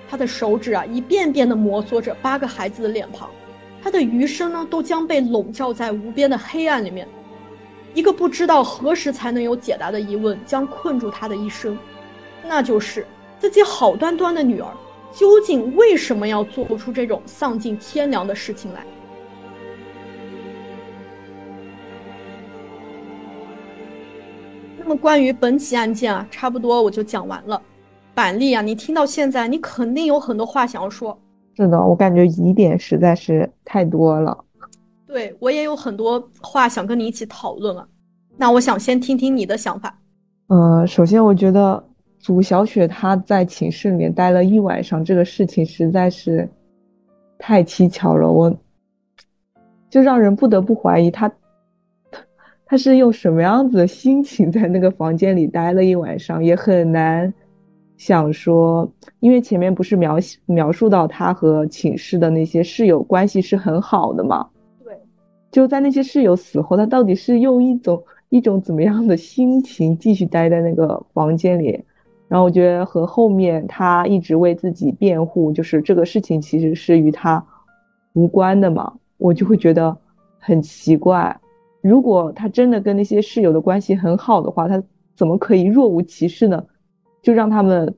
[0.09, 3.29] 她的手指啊，一遍遍地摩挲着八个孩子的脸庞，
[3.83, 7.05] 她的余生呢，都将被笼罩在无边的黑暗里面。
[7.93, 11.77] 一个不知道何时才能有解答的疑问将困住她的一生，
[12.47, 13.05] 那就是
[13.39, 14.67] 自己好端端的女儿。
[15.13, 18.85] 究竟为什么要做出这种丧尽天良的事情来？
[24.77, 27.61] 那么关于本起案件啊，差不多我就讲完了。
[28.13, 31.17] 板栗啊，你听到现在，你肯定有很多话想要说。
[31.55, 34.37] 是的，我感觉疑点实在是太多了。
[35.07, 37.87] 对我也有很多话想跟你一起讨论啊。
[38.35, 39.97] 那我想先听听你的想法。
[40.47, 41.81] 呃，首先我觉得。
[42.25, 46.49] 祖小雪她在寝室里面待了一晚上，这个事情实在是
[47.37, 48.51] 太蹊跷了，我
[49.91, 51.31] 就让人不得不怀疑她，
[52.65, 57.31] 她是用什么样子的心情在那个房间里待了一晚上，也很难
[57.95, 64.49] 想说，因为前面不是描描述到她和寝室的那些室友关系是很好的嘛？
[64.83, 64.97] 对，
[65.51, 71.85] 就在那些室友死后，她到底是用一种一种怎么样的心情继续待在那个房间里？
[72.27, 77.45] 然后我觉得和后面他一直为自己辩护，就是这个事情其实是与他
[78.13, 79.95] 无关的嘛，我就会觉得
[80.39, 81.39] 很奇怪。
[81.81, 84.81] 如果他真的跟那些室友的关系很好的话，他
[85.15, 86.65] 怎么可以若无其事呢？
[87.21, 87.95] 就让他们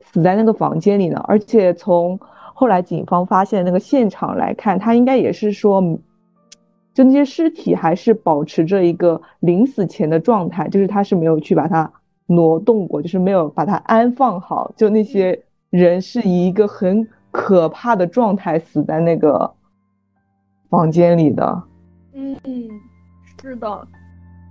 [0.00, 1.24] 死在那个房间里呢？
[1.28, 2.18] 而且从
[2.52, 5.80] 后来警方发现那个现场来看，他应该也是说，
[6.92, 11.92] 就那些尸体还是保持着一个临死前的状态，就是他是没有去把它。
[12.26, 14.72] 挪动过，就是没有把它安放好。
[14.76, 19.54] 就那些人是以一个很可怕的状态死在那个
[20.68, 21.62] 房间里的。
[22.14, 22.36] 嗯，
[23.40, 23.88] 是的，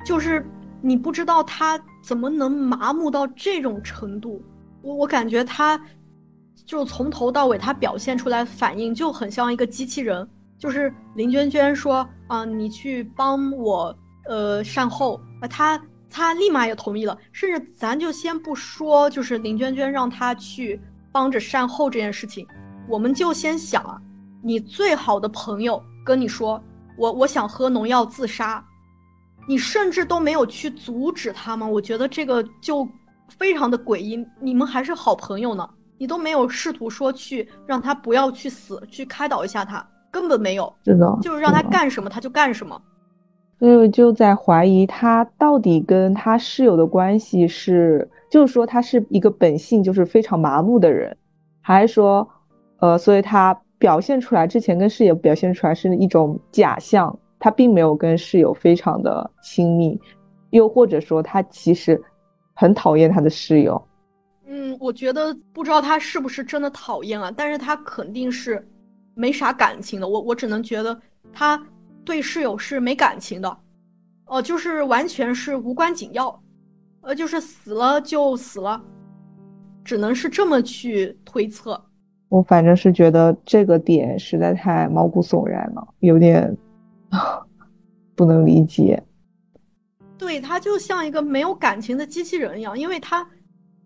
[0.06, 0.46] 就是
[0.82, 4.42] 你不知道他怎么能麻木到这种程度。
[4.82, 5.80] 我我感觉他
[6.66, 10.28] 就从头到尾他表现出来反应就很像一个机器人。
[10.58, 13.94] 就是林娟娟说啊，你去帮我
[14.30, 15.82] 呃善后啊，他。
[16.10, 20.80] 他立马也同意了，甚至咱就先不说，就是林娟娟让他去
[21.12, 22.48] 帮着善后这件事情，
[22.88, 24.02] 我们就先想啊，
[24.41, 26.62] 你最好的朋友跟你说，
[26.98, 28.63] 我我想喝农药自杀，
[29.48, 31.68] 你甚至都没有去阻止他吗？
[31.68, 32.88] 我觉得这个就
[33.38, 34.26] 非常的诡异。
[34.39, 42.82] 你们还是好朋友呢，你都没有试图说去让他不要去死，去开导一下他，根本没有，是的，就是让他干什么他就干什么。
[43.58, 51.15] 所以我就在怀疑他到底跟他室友的关系是，就是说他是一个本性就是非常麻木的人，
[51.62, 52.28] 还是说，
[52.80, 59.98] 呃，所以他表现出来之前跟室友表现出来是一种假象，他并没有跟室友非常的亲密，
[60.50, 62.00] 又或者说他其实
[62.54, 63.82] 很讨厌他的室友。
[64.48, 68.68] 嗯，我觉得不知道他是不是真的讨厌啊，但是他肯定是
[69.13, 70.10] 没啥感情的。
[70.10, 71.00] 我我只能觉得
[71.32, 71.58] 他。
[72.06, 73.58] 对室友是没感情的，
[74.28, 76.39] 哦，就是完全是无关紧要，
[77.02, 78.80] 呃，就是死了就死了，
[79.84, 81.84] 只能是这么去推测。
[82.30, 86.56] 我反正是觉得这个点实在太毛骨悚然了，有点
[88.16, 89.01] 不能理解。
[90.18, 93.28] 对他就像一个没有感情的机器人一样，因为他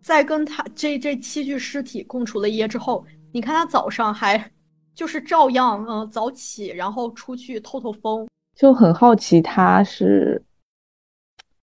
[0.02, 4.52] 在跟他这这七具尸体共处了一夜之后，你看他早上还。
[5.00, 10.44] 就是照样，嗯，早起，然后出去透透风，就很好奇他是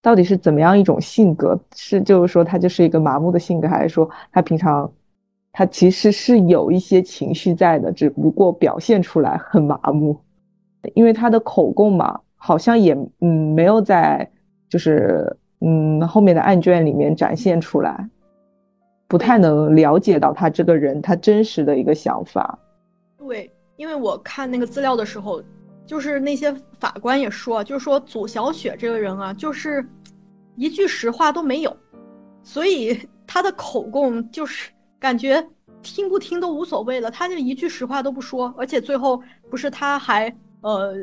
[0.01, 1.61] 到底是怎么样一种性格？
[1.75, 4.91] 是就是说他就是一个麻木的性格，还是说他平常
[5.53, 10.19] 他其实是有一些情绪在的，只不过表现出来很麻木？
[10.95, 14.27] 因为他的口供嘛，好像也嗯没有在
[14.71, 18.09] 就是嗯后面的案卷里面展现出来，
[19.07, 22.59] 不太能了解到他这个人他真实的一个想法。
[23.27, 25.43] 对，因为我看那个资料的时候，
[25.85, 29.85] 就是那些法官也说，就是说祖小雪这个人啊，就是
[30.55, 31.77] 一句实话都没有，
[32.45, 32.97] 所以
[33.27, 34.71] 他的口供就是
[35.01, 35.45] 感觉
[35.83, 39.21] 听不听都无所谓了，他就一句实话都不说，而且最后
[39.51, 40.95] 不是他还呃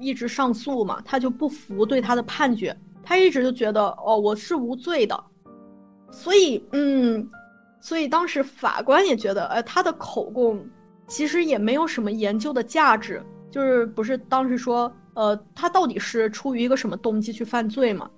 [0.00, 5.24] 一直上诉嘛，他就不服对他的判决，他一直就觉得哦我是无罪的，
[6.10, 7.24] 所以嗯，
[7.80, 10.68] 所以当时法官也觉得，呃他的口供。
[11.08, 18.08] 其实也没有什么研究的价值，就是不是当时说，呃，他到底是出于一个什么动机去犯罪嘛？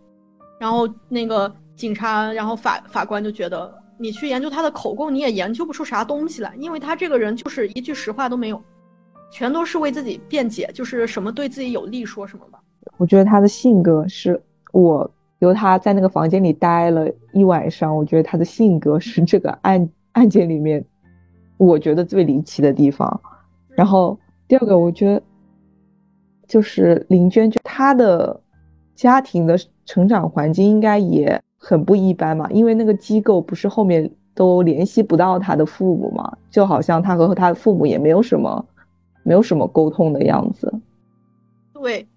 [0.59, 8.61] 然后那个警察，然后法法官就觉得，你去研究他的口供，你也研究不出啥东西来，因为他这个人就是一句实话都没有，
[9.31, 12.61] 全都是为自己辩解，就是什么对自己有利说什么吧。
[12.99, 20.85] 我觉得他的性格是我由他在那个房间里待了一晚上，我觉得他的性格是这个案案件里面。
[21.61, 23.21] 我觉得最离奇的地方，
[23.69, 25.23] 然后第二个，我觉得
[26.49, 28.41] 就是林娟娟她的
[28.95, 38.65] 家庭的成长环境应该也很不一般嘛，因为那个机构不是后面都联系不到她的父母嘛，就好像她和她的父母也没有什么
[39.23, 40.73] 没有什么沟通的样子。
[41.75, 42.09] 对，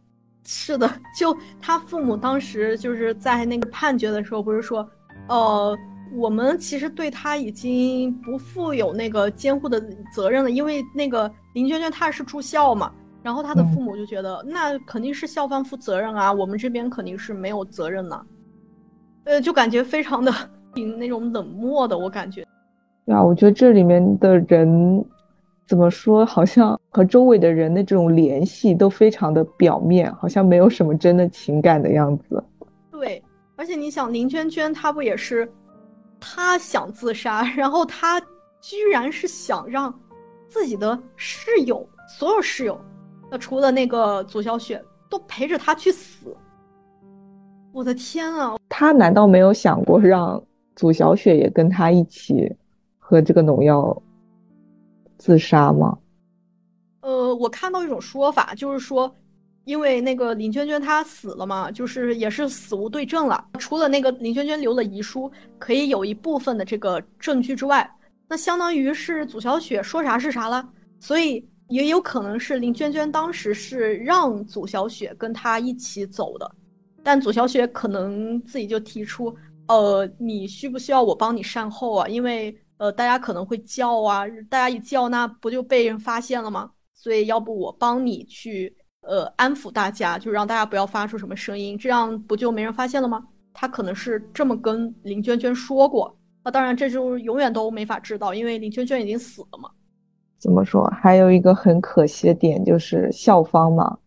[0.45, 0.89] 是的，
[1.19, 4.87] 就他父母当时就是在那个判决的时候，不是说，
[5.27, 5.77] 呃。
[6.15, 9.81] 我们其实对他已经不负有那个监护的
[10.13, 12.91] 责任了，因为那个林娟娟她是住校嘛，
[13.21, 18.25] 然后她的父母就觉得那肯定是校方负责任啊，我们这边肯定是没有责任呢，
[19.23, 20.31] 呃，就感觉非常的
[20.75, 22.45] 挺那种冷漠的，我感觉。
[23.05, 25.03] 对啊，我觉得这里面的人
[25.67, 32.43] 怎么说，好像和周围的人的这种联系都非常的表面，好像没有什么真的情感的样子。
[32.91, 33.21] 对，
[33.55, 35.51] 而且你想，林娟娟她不也是？
[36.25, 38.17] 他想自杀，然后他
[38.61, 39.93] 居然是想让
[40.47, 41.85] 自己的室友，
[42.17, 42.79] 所有室友，
[43.29, 46.33] 那除了那个祖小雪，都陪着他去死。
[47.73, 48.55] 我的天啊！
[48.69, 50.41] 他难道没有想过让
[50.77, 52.49] 祖小雪也跟他一起
[52.97, 54.01] 喝这个农药
[55.17, 55.97] 自杀吗？
[57.01, 59.13] 呃，我看到一种说法，就是说。
[59.65, 63.45] 因为那个林娟娟她死了嘛，就是也是死无对证了。
[63.59, 67.89] 除了那个林娟娟留了遗书，可以有一部分的这个证据之外，
[68.27, 70.67] 那相当于是祖小雪说啥是啥了。
[70.99, 76.55] 所以也有可能是林娟娟当时是让祖小雪跟她一起走的，
[77.01, 79.33] 但祖小雪可能自己就提出，
[79.67, 82.07] 呃，你需不需要我帮你善后啊？
[82.07, 86.69] 因为呃大家可能会叫啊，大家一叫那不就被人发现了吗？
[86.93, 88.75] 所以要不我帮你去。
[89.05, 93.21] 呃，安抚大家，就让大家不要发出什么声音，这样不就没人发现了吗？
[93.53, 96.15] 他可能是这么跟林娟娟说过。
[96.43, 99.69] 那当然，这就永远都没法知道，因为林娟娟已经死了嘛。
[100.39, 100.85] 怎么说？
[101.01, 103.97] 还有一个很可惜的点就是校方嘛，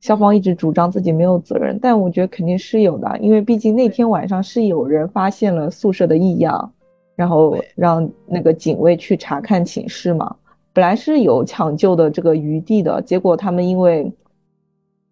[0.00, 6.72] 校方一直主张自己没有责任，但我觉得肯定是有的，因为毕竟那天晚上是有人发现了宿舍的异样，
[7.14, 10.34] 然后让那个警卫去查看寝室嘛。
[10.72, 14.10] 本来是有抢救的这个余地的，结果他们因为。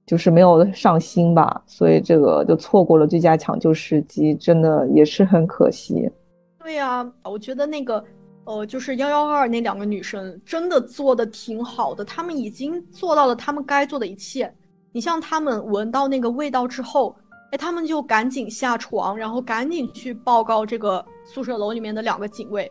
[0.06, 6.10] 就是没有上心吧，所以这个就错过了最佳抢救时机，真的也是很可惜。
[6.58, 8.04] 对呀，我觉得那个，
[8.44, 14.52] 呃，就是幺幺二那两个女生真的做的挺好的，她们已经做到了她们该做的一切。
[14.92, 17.16] 你像她们闻到那个味道之后，
[17.52, 22.70] 哎，她们就赶紧下床，然后赶紧去报告这个宿舍楼里面的两个警卫，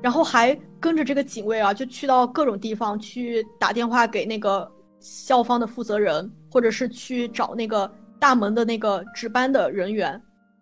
[0.00, 4.70] 然后还跟着这个警卫啊，就去到各种地方去打电话给那个。
[5.10, 10.20] 校方的负责人，或者是去找那个大门的那个值班的人员，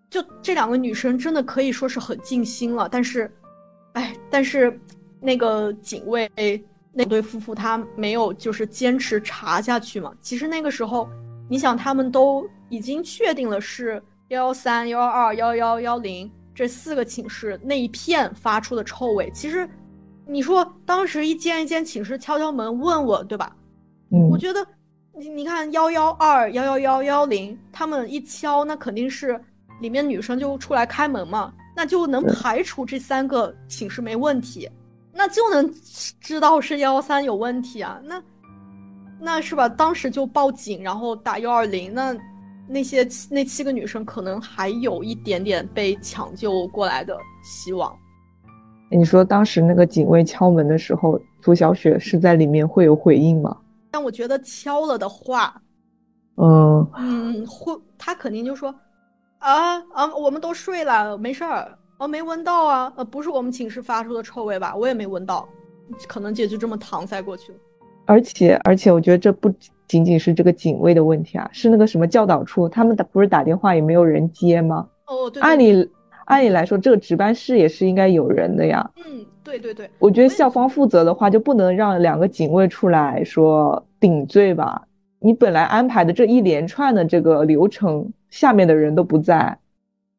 [0.08, 2.88] 就这两个女生真的可以说是很尽心了。
[2.88, 3.30] 但是，
[3.94, 4.78] 哎，但是
[5.20, 6.30] 那个警卫
[6.92, 10.12] 那对夫妇他没有就是坚持查下去嘛。
[10.20, 11.08] 其实那个时候，
[11.50, 19.28] 你想他们都已经确定了是幺幺三、幺幺二、幺幺幺零这四个寝室那一片发出的臭味。
[19.34, 19.68] 其实，
[20.24, 23.54] 你说当时一间一间寝室敲敲门问我，对吧？
[24.10, 24.66] 我觉得，
[25.16, 29.40] 你你看幺幺二幺幺幺幺零，他们一敲，那肯定是
[29.80, 34.68] 里面女生就出来开门嘛，那就能排除这三个寝室没问题，
[35.12, 35.70] 那就能
[36.20, 38.22] 知道是幺幺三有问题啊，那
[39.18, 39.68] 那是吧？
[39.68, 42.16] 当时就报警，然后打幺二零，那
[42.68, 47.94] 那些那七个女生可能还有一点点被抢救过来的希望。
[48.90, 53.56] 你说当时那个警卫敲门的时候，涂小雪是在里面会有回应吗？
[53.96, 55.58] 但我觉得敲了的话，
[56.36, 58.68] 嗯嗯，会他肯定就说，
[59.38, 64.76] 啊啊，我们都睡了，没事儿，啊，没闻到啊，呃，不是我们寝室发出的臭味吧？
[64.76, 65.48] 我也没闻到，
[66.06, 67.58] 可能姐就这么搪塞过去了。
[68.04, 69.50] 而且而且，我觉得这不
[69.88, 74.86] 仅仅是这个警卫的问题啊，是那个什么教导处，他们打不是打电话也没有人接吗？
[75.06, 75.90] 哦，对，按理
[76.26, 78.88] 按理来说，这个值班室也是应该有人的呀。
[78.98, 84.86] 嗯，对对对，我觉得校方负责的话，就不能让两个警卫出来说顶罪吧？
[85.18, 89.58] 你本来安排的这一连串的这个流程，下面的人都不在。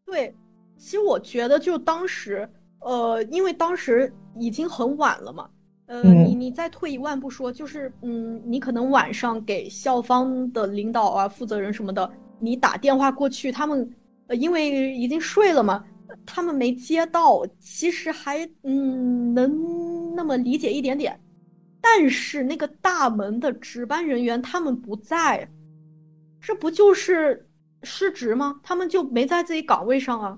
[0.05, 0.33] 对，
[0.77, 2.47] 其实我觉得就当时，
[2.79, 5.47] 呃，因为当时已经很晚了嘛。
[5.87, 13.89] 呃，你你再退一万步说，就是嗯，你可能晚上给校方的领导啊、负责人什么的，你打电话过去，他们
[14.27, 15.81] 呃，因为已经睡了嘛，
[16.25, 21.19] 他们没接到，其实还嗯能那么理解一点点。
[21.79, 25.47] 但是那个大门的值班人员他们不在，
[26.41, 27.47] 这不就是
[27.83, 28.59] 失职吗？
[28.61, 30.37] 他们就没在自己岗位上啊。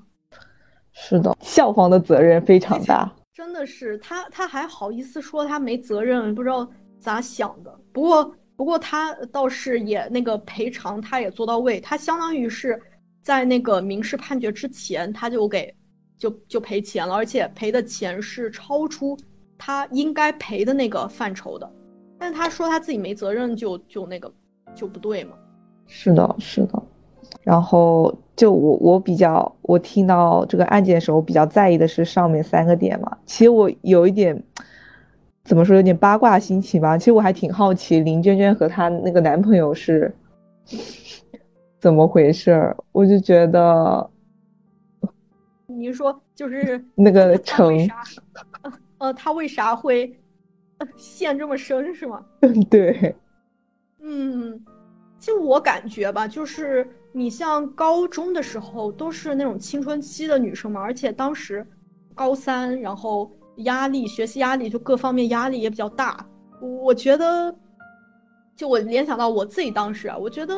[0.92, 3.12] 是的，校方的责任非常大。
[3.34, 6.70] 真的是他，他还好意思说他没责任，不知道
[7.00, 7.80] 咋想的。
[7.94, 11.80] 不过，不过他倒是也那个赔偿，他也做到位。
[11.80, 12.80] 他相当于是
[13.22, 15.74] 在那个民事判决之前，他就给
[16.18, 19.18] 就就赔钱了，而且赔的钱是超出
[19.58, 21.70] 他应该赔的那个范畴的。
[22.18, 24.32] 但他说他自己没责任，就就那个
[24.76, 25.32] 就不对嘛。
[25.88, 26.84] 是的，是的。
[27.44, 33.18] 然后就我我比较我听到这个案件的时候，比较在意的是上面三个点嘛。
[33.26, 34.42] 其实我有一点
[35.44, 36.98] 怎么说，有点八卦心情吧。
[36.98, 40.14] 其实我还挺好奇林娟娟和她那个男朋友是
[41.80, 42.78] 怎么回事儿。
[42.92, 44.10] 我就觉得，
[45.68, 47.76] 你说就是 那个成，
[48.98, 50.20] 呃，他为啥会
[50.96, 52.24] 陷这么深是吗？
[52.70, 53.16] 对，
[54.02, 54.64] 嗯，
[55.18, 56.88] 就我感觉吧，就是。
[57.12, 61.66] 你像高中的时候都是那种青春期的女生嘛，而且当时
[62.14, 66.24] 高三，然后压力、学习压力就各方面压力也比较大。
[66.62, 67.54] 我觉得，
[68.56, 70.54] 就我联想到我自己当时啊，我觉得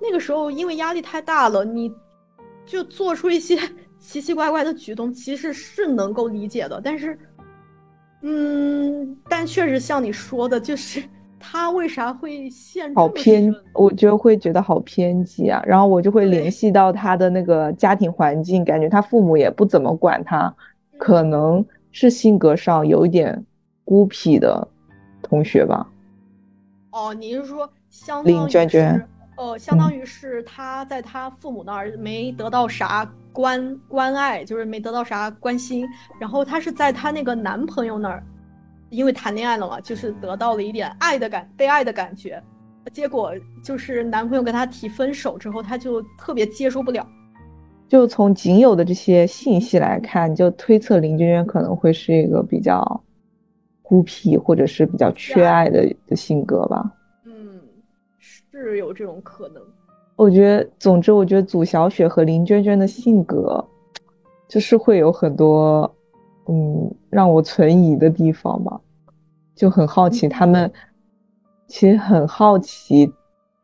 [0.00, 1.92] 那个时候因为压力太大了，你
[2.64, 3.58] 就做出一些
[3.98, 6.80] 奇奇怪怪的举动，其实是能够理解的。
[6.82, 7.18] 但是，
[8.22, 11.02] 嗯，但确实像你说的，就是。
[11.38, 13.54] 他为啥会陷好偏？
[13.74, 20.52] 我就会觉得好偏激啊，然后我就会联系到他的那个家庭环境，感觉他父母也不怎么管他，
[20.98, 23.44] 可能是性格上有一点
[23.84, 24.66] 孤僻的
[25.22, 25.86] 同学吧。
[26.90, 35.86] 哦，你是说相当于是，呃，相当于是他在他父母那儿没得到啥关关爱，就是没得到啥关心，
[36.18, 38.22] 然后他是在他那个男朋友那儿。
[38.88, 42.40] 因为谈恋爱了嘛，就是得到了一点爱的感，被爱的感觉，
[42.92, 47.04] 结果就是男朋友跟她提分手之后，她就特别接受不了。
[47.88, 53.04] 就从仅有的这些信息来看，就推测林娟娟可能会是一个比较
[53.82, 56.88] 孤僻或者是比较缺爱的的性格吧。
[58.56, 59.62] 嗯，是有这种可能。
[60.16, 63.62] 我觉得，总之，我觉得祖小雪和林娟娟的性格，
[64.48, 65.90] 就是会有很多。
[66.48, 68.80] 嗯，让我存疑的地方吧，
[69.56, 70.72] 就很好奇他们，
[71.66, 73.12] 其实很好奇，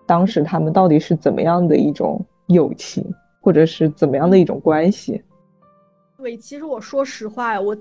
[0.05, 3.05] 当时他们到底是怎么样的一种友情，
[3.41, 5.23] 或者是怎么样的一种关系。
[6.19, 7.77] 对，其实我说实话呀，我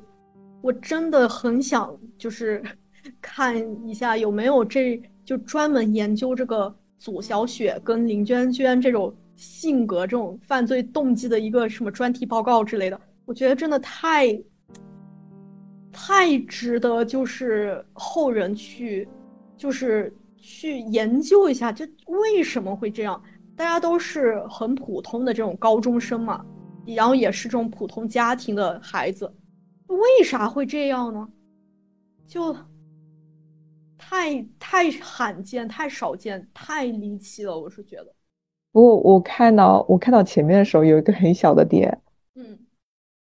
[0.62, 2.62] 我真的很想就是
[3.20, 3.58] 看
[3.88, 6.72] 一下有没有这就专门研究这个
[7.02, 13.02] 左小雪跟林娟娟这种性格、这种犯罪动机的一个什么专题报告之类的。
[13.26, 14.40] 我觉得真的太。
[15.94, 19.06] 太值得，就是后人去，
[19.58, 23.22] 就是去研究一下，这为什么会这样？
[23.58, 26.46] 大家都是很普通的这种高中生嘛，
[26.86, 29.30] 然后也是这种普通家庭的孩子，
[29.88, 31.28] 为啥会这样呢？
[32.26, 32.56] 就
[34.12, 38.08] 太太罕见、太少见、太离奇了，我是觉得。
[38.74, 42.02] 不过我看到我看到前面的时候，有一个很小的点，
[42.36, 42.60] 嗯，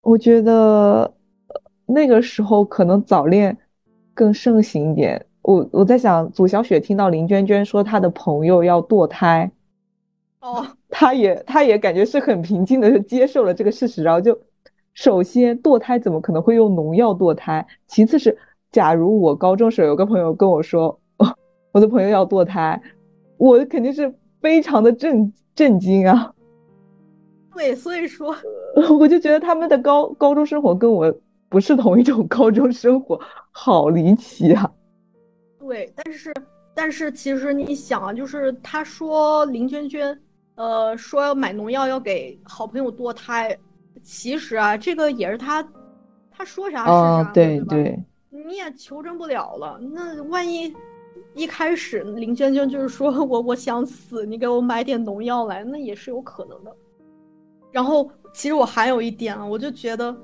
[0.02, 1.14] 我觉得。
[1.90, 3.58] 那个时候可能早恋
[4.14, 5.26] 更盛行一点。
[5.42, 9.50] 我我在想，祖小雪听到林娟娟说她的朋友要堕胎，
[10.42, 14.04] 哦， 她也她也感觉是很平静的接受了这个事实。
[14.04, 14.38] 然后就，
[14.94, 17.66] 首先堕胎怎么可能会用农药堕胎？
[17.88, 18.38] 其次是，
[18.78, 21.00] 假如我高中时候有个朋友跟我说，
[21.74, 22.80] 我的朋友要堕胎，
[23.38, 26.32] 我肯定是非常的震震惊啊。
[27.56, 28.36] 对，所以说，
[29.00, 31.12] 我就觉得他们的高高中生活跟我。
[31.50, 33.18] 不是同一种高中生活，
[33.52, 34.70] 好离奇啊！
[35.58, 36.34] 对，但是
[36.76, 40.20] 但是其实你想啊，就是他说林娟娟
[40.56, 43.58] 呃，说要买农药要给好朋友堕胎，
[44.04, 45.66] 其实啊，这个也是他
[46.30, 47.98] 他说啥是啥，对对，
[48.46, 49.80] 你也求证不了了。
[49.80, 50.74] 那万一
[51.34, 56.76] 一开始林娟娟就是说 我我想死，你给我买点农药来，那也是有可能的。
[57.72, 60.16] 然后，其实我还有一点啊，我就觉得，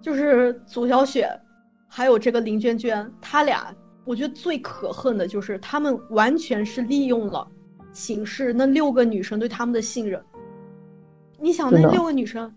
[0.00, 1.28] 就是祖小雪，
[1.88, 3.74] 还有这个林娟娟，他俩，
[4.04, 7.46] 我觉得最可恨的就是他们完全是利用了
[7.92, 10.22] 寝室那六个女生对他们的信任。
[11.38, 12.52] 你想，那六个女生，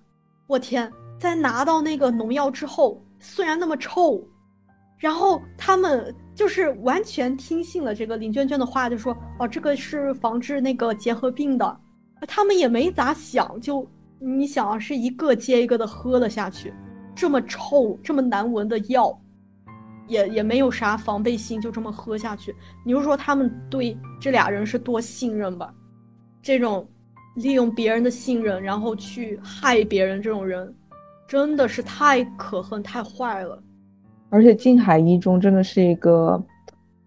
[0.48, 4.22] 我天，在拿到那个农药之后，虽然那么臭，
[5.00, 11.80] 然后他们就是完全听信了这个林娟娟的话，就说哦，这个是防治那个结核病的，
[12.28, 13.88] 他们也没咋想就。
[14.22, 16.74] 你想啊，是一个接一个的喝了下去，
[17.16, 19.18] 这么臭、这么难闻的药，
[20.10, 22.54] 也也没有啥防备心，就这么喝下去。
[22.86, 25.74] 你就说他们对这俩人是多信任吧？
[26.41, 26.86] 这种
[27.38, 30.76] 利用别人的信任，然后去害别人，这种人
[31.26, 33.64] 真的是太可恨、太坏了。
[34.30, 36.42] 而且静海一中真的是一个，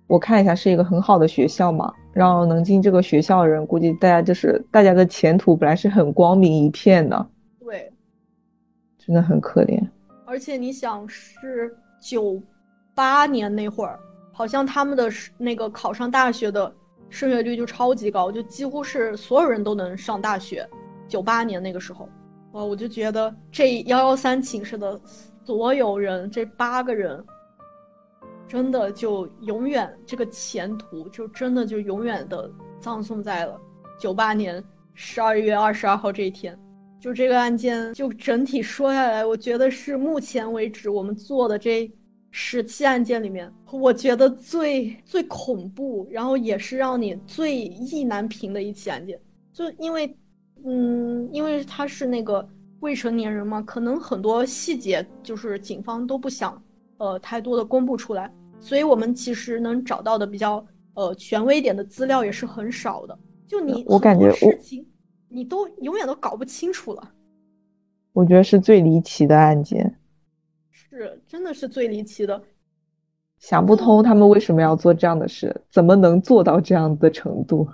[0.06, 1.92] 我看一下是一个很好的学校嘛。
[2.12, 7.26] 然后能进这个学校的人，估计大家就是大家的前途本来是很光明一片的。
[7.58, 7.90] 对，
[8.98, 9.82] 真的很可怜。
[10.26, 12.38] 而且你想，是九
[12.94, 13.98] 八年那会儿，
[14.30, 16.70] 好像他们的那个考上大学的
[17.08, 20.68] 升学率就超级高，就几乎是所有人都能上大学。
[21.08, 22.06] 九八年那个时候，
[22.52, 25.00] 哇，我就觉得这幺幺三寝室的
[25.44, 27.24] 所有人，这八个人。
[28.48, 33.58] 真的就永远这个前途就真的就永远的葬送在了
[33.98, 34.62] 九八年
[34.92, 36.58] 十二月二十二号这一天。
[37.00, 41.90] 就这个案件，就整体说下来，我觉得是目前为止我们做的这
[42.30, 49.18] 十起案件里面，我觉得最最恐怖，然后也是让你最意难平的一起案件。
[49.52, 50.14] 就因为，
[50.66, 52.46] 嗯，因为他是那个
[52.82, 56.60] 未成年人嘛，可能很多细节就是警方都不想
[56.98, 58.30] 呃太多的公布出来。
[58.58, 60.64] 所以我们其实能找到的比较
[60.94, 63.16] 呃权威一点的资料也是很少的。
[63.46, 64.84] 就你我感觉事情
[65.28, 67.10] 你都永远都搞不清楚了。
[68.12, 69.98] 我觉得是最离奇的案件，
[70.70, 72.42] 是真的是最离奇的，
[73.38, 77.68] 想不通他们为什么要做这样的事，怎么能做到这样的程度？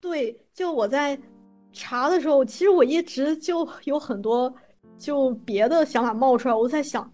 [0.00, 1.18] 对，就我在
[1.72, 4.54] 查的时候，其实我一直就有很多
[4.98, 7.10] 就别的想法冒出来，我在想。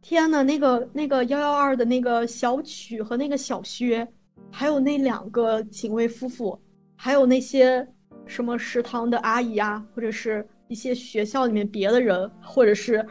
[0.00, 4.06] 天呐，那个那个幺幺二的那个小曲和那个小薛，
[4.50, 6.60] 还有那两个警卫夫妇，
[6.94, 7.86] 还有那些
[8.26, 13.04] 什么食堂的阿姨啊，或者是一些学校里面别的人，或者是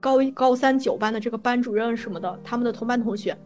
[0.00, 3.36] 高一高三九班的这个班主任什么的，他们的同班同学，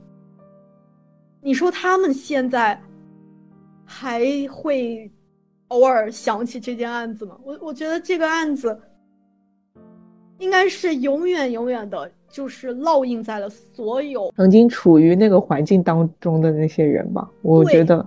[1.42, 2.80] 你说他们现在
[3.84, 5.10] 还会
[5.68, 7.38] 偶尔想起这件案子吗？
[7.44, 8.80] 我我觉得这个案子
[10.38, 12.10] 应该是永远永远的。
[12.34, 18.04] 就是烙印在了所有曾经处于那个环境当中的那些人吧，我觉得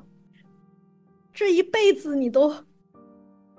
[1.33, 2.53] 这一辈子你都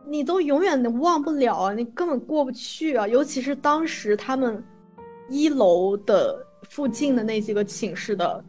[0.06, 3.08] 你都永远的忘不了啊，你根本过不去啊！
[3.08, 4.62] 尤其是当时他们
[5.30, 6.38] 一楼的
[6.68, 8.44] 附近的那几个寝室的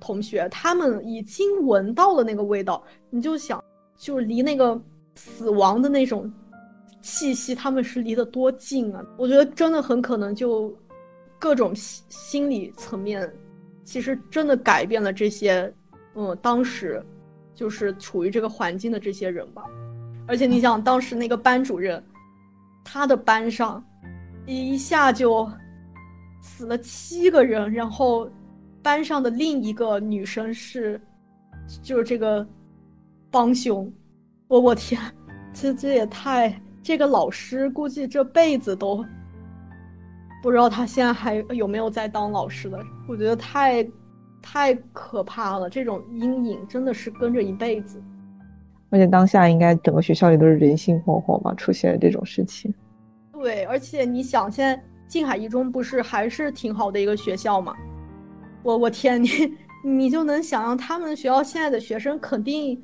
[0.00, 3.62] 同学，他们已经闻到了那个味道，你就想，
[4.00, 4.80] 就是离那个
[5.14, 6.32] 死亡的那种
[7.00, 9.04] 气息，他们是离得多近啊！
[9.16, 10.74] 我觉得真的很可能就。
[11.42, 13.26] 各种心心理层面，
[13.82, 15.72] 其实真的改变了这些，
[16.14, 17.02] 嗯，当时
[17.54, 19.64] 就是处于这个环境的这些人吧。
[20.28, 22.04] 而且你想，当时那个班主任，
[22.84, 23.82] 他的班上
[24.44, 25.50] 一下就
[26.42, 28.30] 死了七个人，然后
[28.82, 31.00] 班上的另一个女生是，
[31.82, 32.46] 就是这个
[33.30, 33.90] 帮凶。
[34.48, 35.00] 我我天，
[35.52, 36.60] 这这也太……
[36.82, 39.04] 这个老师估计这辈子都。
[40.42, 42.82] 不知道他现在还有没有在当老师的？
[43.06, 43.86] 我觉得太，
[44.40, 48.02] 太可怕了，这种阴影真的是跟着一辈子。
[48.88, 52.72] 而且当下应该整个学校里都是人心惶惶吧，出现了这种事情。
[53.34, 57.76] 对，而且你想，现在静海一中不是还是挺好的一个学校吗？
[58.62, 59.28] 我我天，你
[59.84, 62.82] 你就能想象他们学校现在的学生肯定，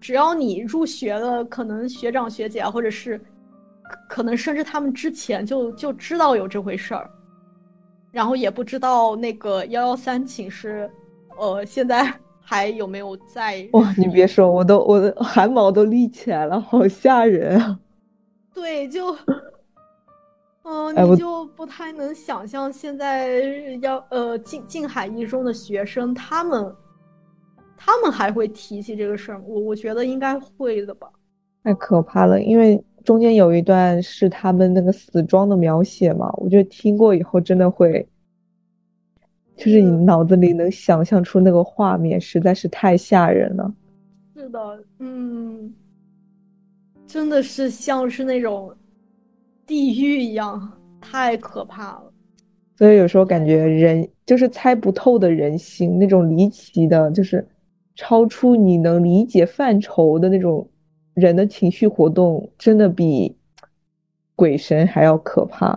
[0.00, 3.20] 只要你入学了，可能学长学姐或者是。
[4.06, 7.08] 可能甚至他们之前就就知道有这回事儿，
[8.12, 10.90] 然后也不知道那个幺幺三寝室，
[11.38, 13.66] 呃，现在还有没有在？
[13.72, 17.80] 哇，你别说，我都我的汗毛都立起来了，好吓人啊！
[18.52, 19.16] 对，就，
[20.64, 23.40] 嗯，你就不太能想象现在
[23.80, 26.70] 要呃静静海一中的学生，他们
[27.78, 31.08] 他们还会提起这个事儿，我我觉得应该会的吧。
[31.62, 38.06] 太可怕了，因为中间有一段是他们那个死装的描写嘛，我觉得听过以后真的会，
[39.56, 43.72] 就是你脑子里能想象出那个画面，实在是太吓人了。
[44.34, 45.72] 是的，嗯，
[47.06, 48.74] 真的是像是那种
[49.66, 52.12] 地狱一样，太可怕了。
[52.76, 57.44] 所以有时候感觉人就是猜不透的人心，那种离奇的，就是
[57.98, 60.66] 超出你能理解范畴的那种。
[61.14, 63.36] 人的情绪活动真的比
[64.36, 65.76] 鬼神还要可怕。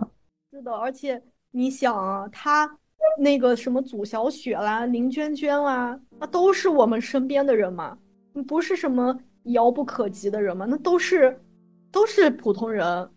[0.52, 1.20] 是的，而且
[1.50, 2.78] 你想啊，他
[3.18, 7.98] 那个什么祖小雪啦、林娟娟啦，那都是我们身边的人嘛，
[8.46, 11.36] 不是什么遥不可及的人嘛，那都是
[11.90, 13.10] 都是普通人。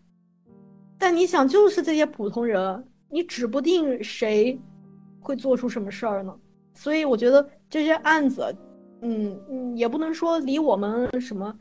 [0.98, 4.58] 但你想，就是这些普通人，你指不定谁
[5.20, 6.36] 会做出什么事儿呢。
[6.74, 8.52] 所以我觉得这些案子，
[9.02, 11.54] 嗯嗯，也不能说离我们什么。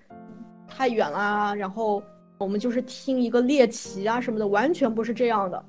[0.68, 2.02] 太远啦，然后
[2.40, 5.64] 我们就是听一个猎奇啊什么的，完全不是这样的。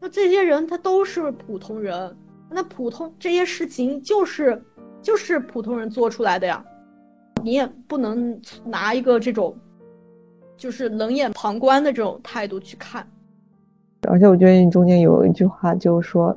[0.00, 2.16] 那这些人他都是普通人，
[2.50, 4.60] 那普通这些事情就是
[5.02, 6.64] 就是普通人做出来的呀，
[7.44, 9.54] 你也不能拿一个这种
[10.56, 13.06] 就是冷眼旁观的这种态度去看。
[14.08, 16.34] 而且我觉得你中间有一句话就是说，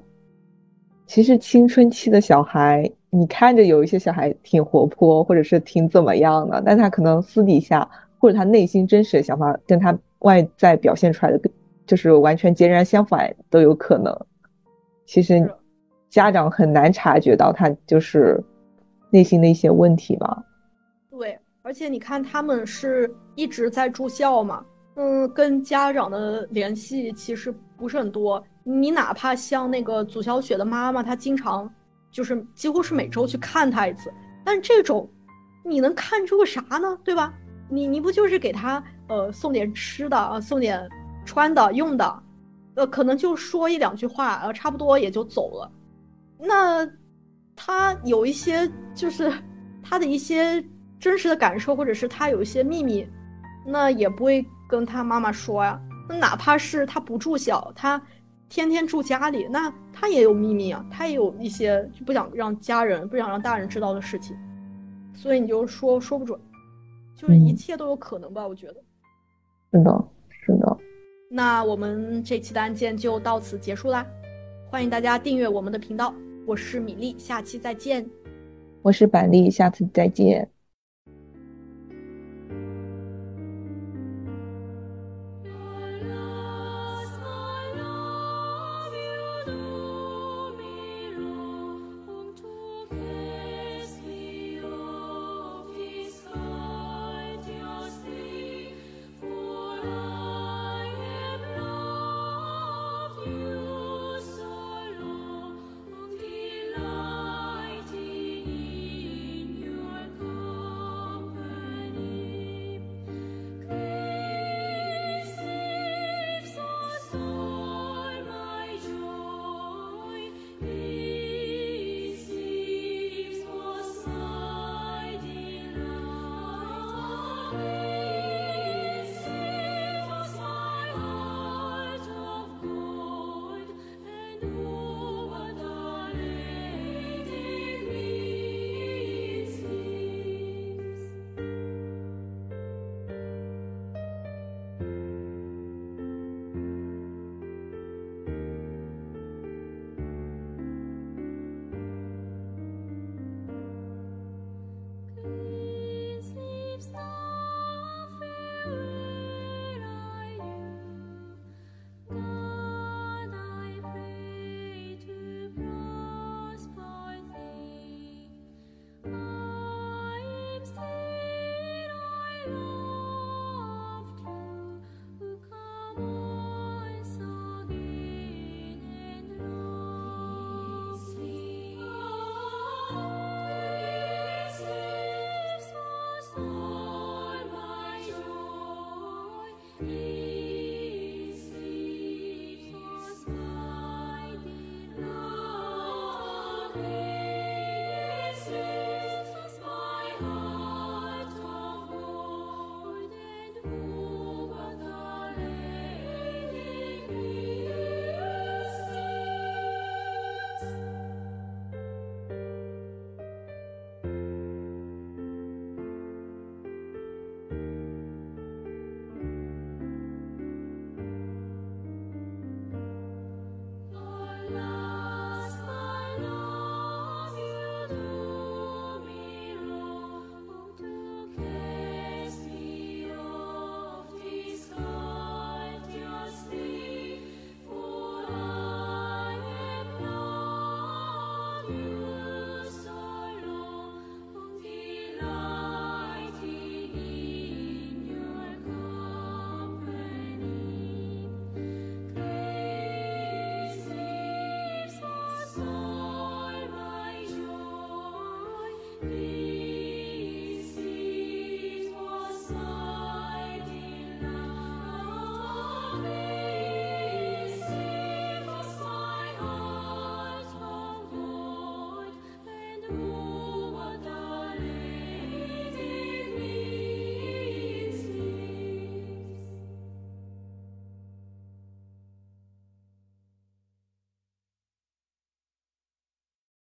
[1.07, 2.91] 其实青春期的小孩。
[3.13, 7.87] 你看着有一些小孩挺活泼，或者是挺怎么样的，但他可能私底下
[8.17, 11.51] 或者他内心真实的想法跟他外在表现出来的，
[11.85, 14.17] 就是完全截然相反都有可能。
[15.05, 15.45] 其实
[16.09, 18.41] 家长很难察觉到他就是
[19.09, 20.41] 内心的一些问题吧。
[21.09, 24.63] 对，而且你看他们是一直在住校嘛，
[24.95, 28.41] 嗯，跟家长的联系其实不是很多。
[28.63, 31.69] 你哪怕像那个祖小雪的妈妈，她经常。
[32.11, 35.09] 就是几乎是每周去看他一次，但这种
[35.63, 36.97] 你能看出个啥呢？
[37.03, 37.33] 对吧？
[37.69, 40.87] 你你不就是给他呃送点吃的啊，送点
[41.25, 42.23] 穿的用的，
[42.75, 45.71] 呃，可能就说一两句话，呃，差不多也就走了。
[46.37, 46.85] 那
[47.55, 49.31] 他有一些就是
[49.81, 50.63] 他的一些
[50.99, 53.07] 真实的感受，或者是他有一些秘密，
[53.65, 55.79] 那也不会跟他妈妈说呀。
[56.09, 58.01] 那哪怕是他不住校，他。
[58.51, 64.35] 天天住家里，那他也有秘密啊，他也有一些就不想让家人、不想让大人知道的事情，
[65.13, 66.37] 所以你就说说不准，
[67.15, 68.45] 就是一切都有可能吧？
[68.45, 68.75] 我觉得，
[69.71, 70.77] 是的，是的。
[71.29, 74.05] 那我们这期的案件就到此结束啦，
[74.69, 76.13] 欢迎大家订阅我们的频道，
[76.45, 78.05] 我是米粒，下期再见。
[78.81, 80.45] 我是板栗，下次再见。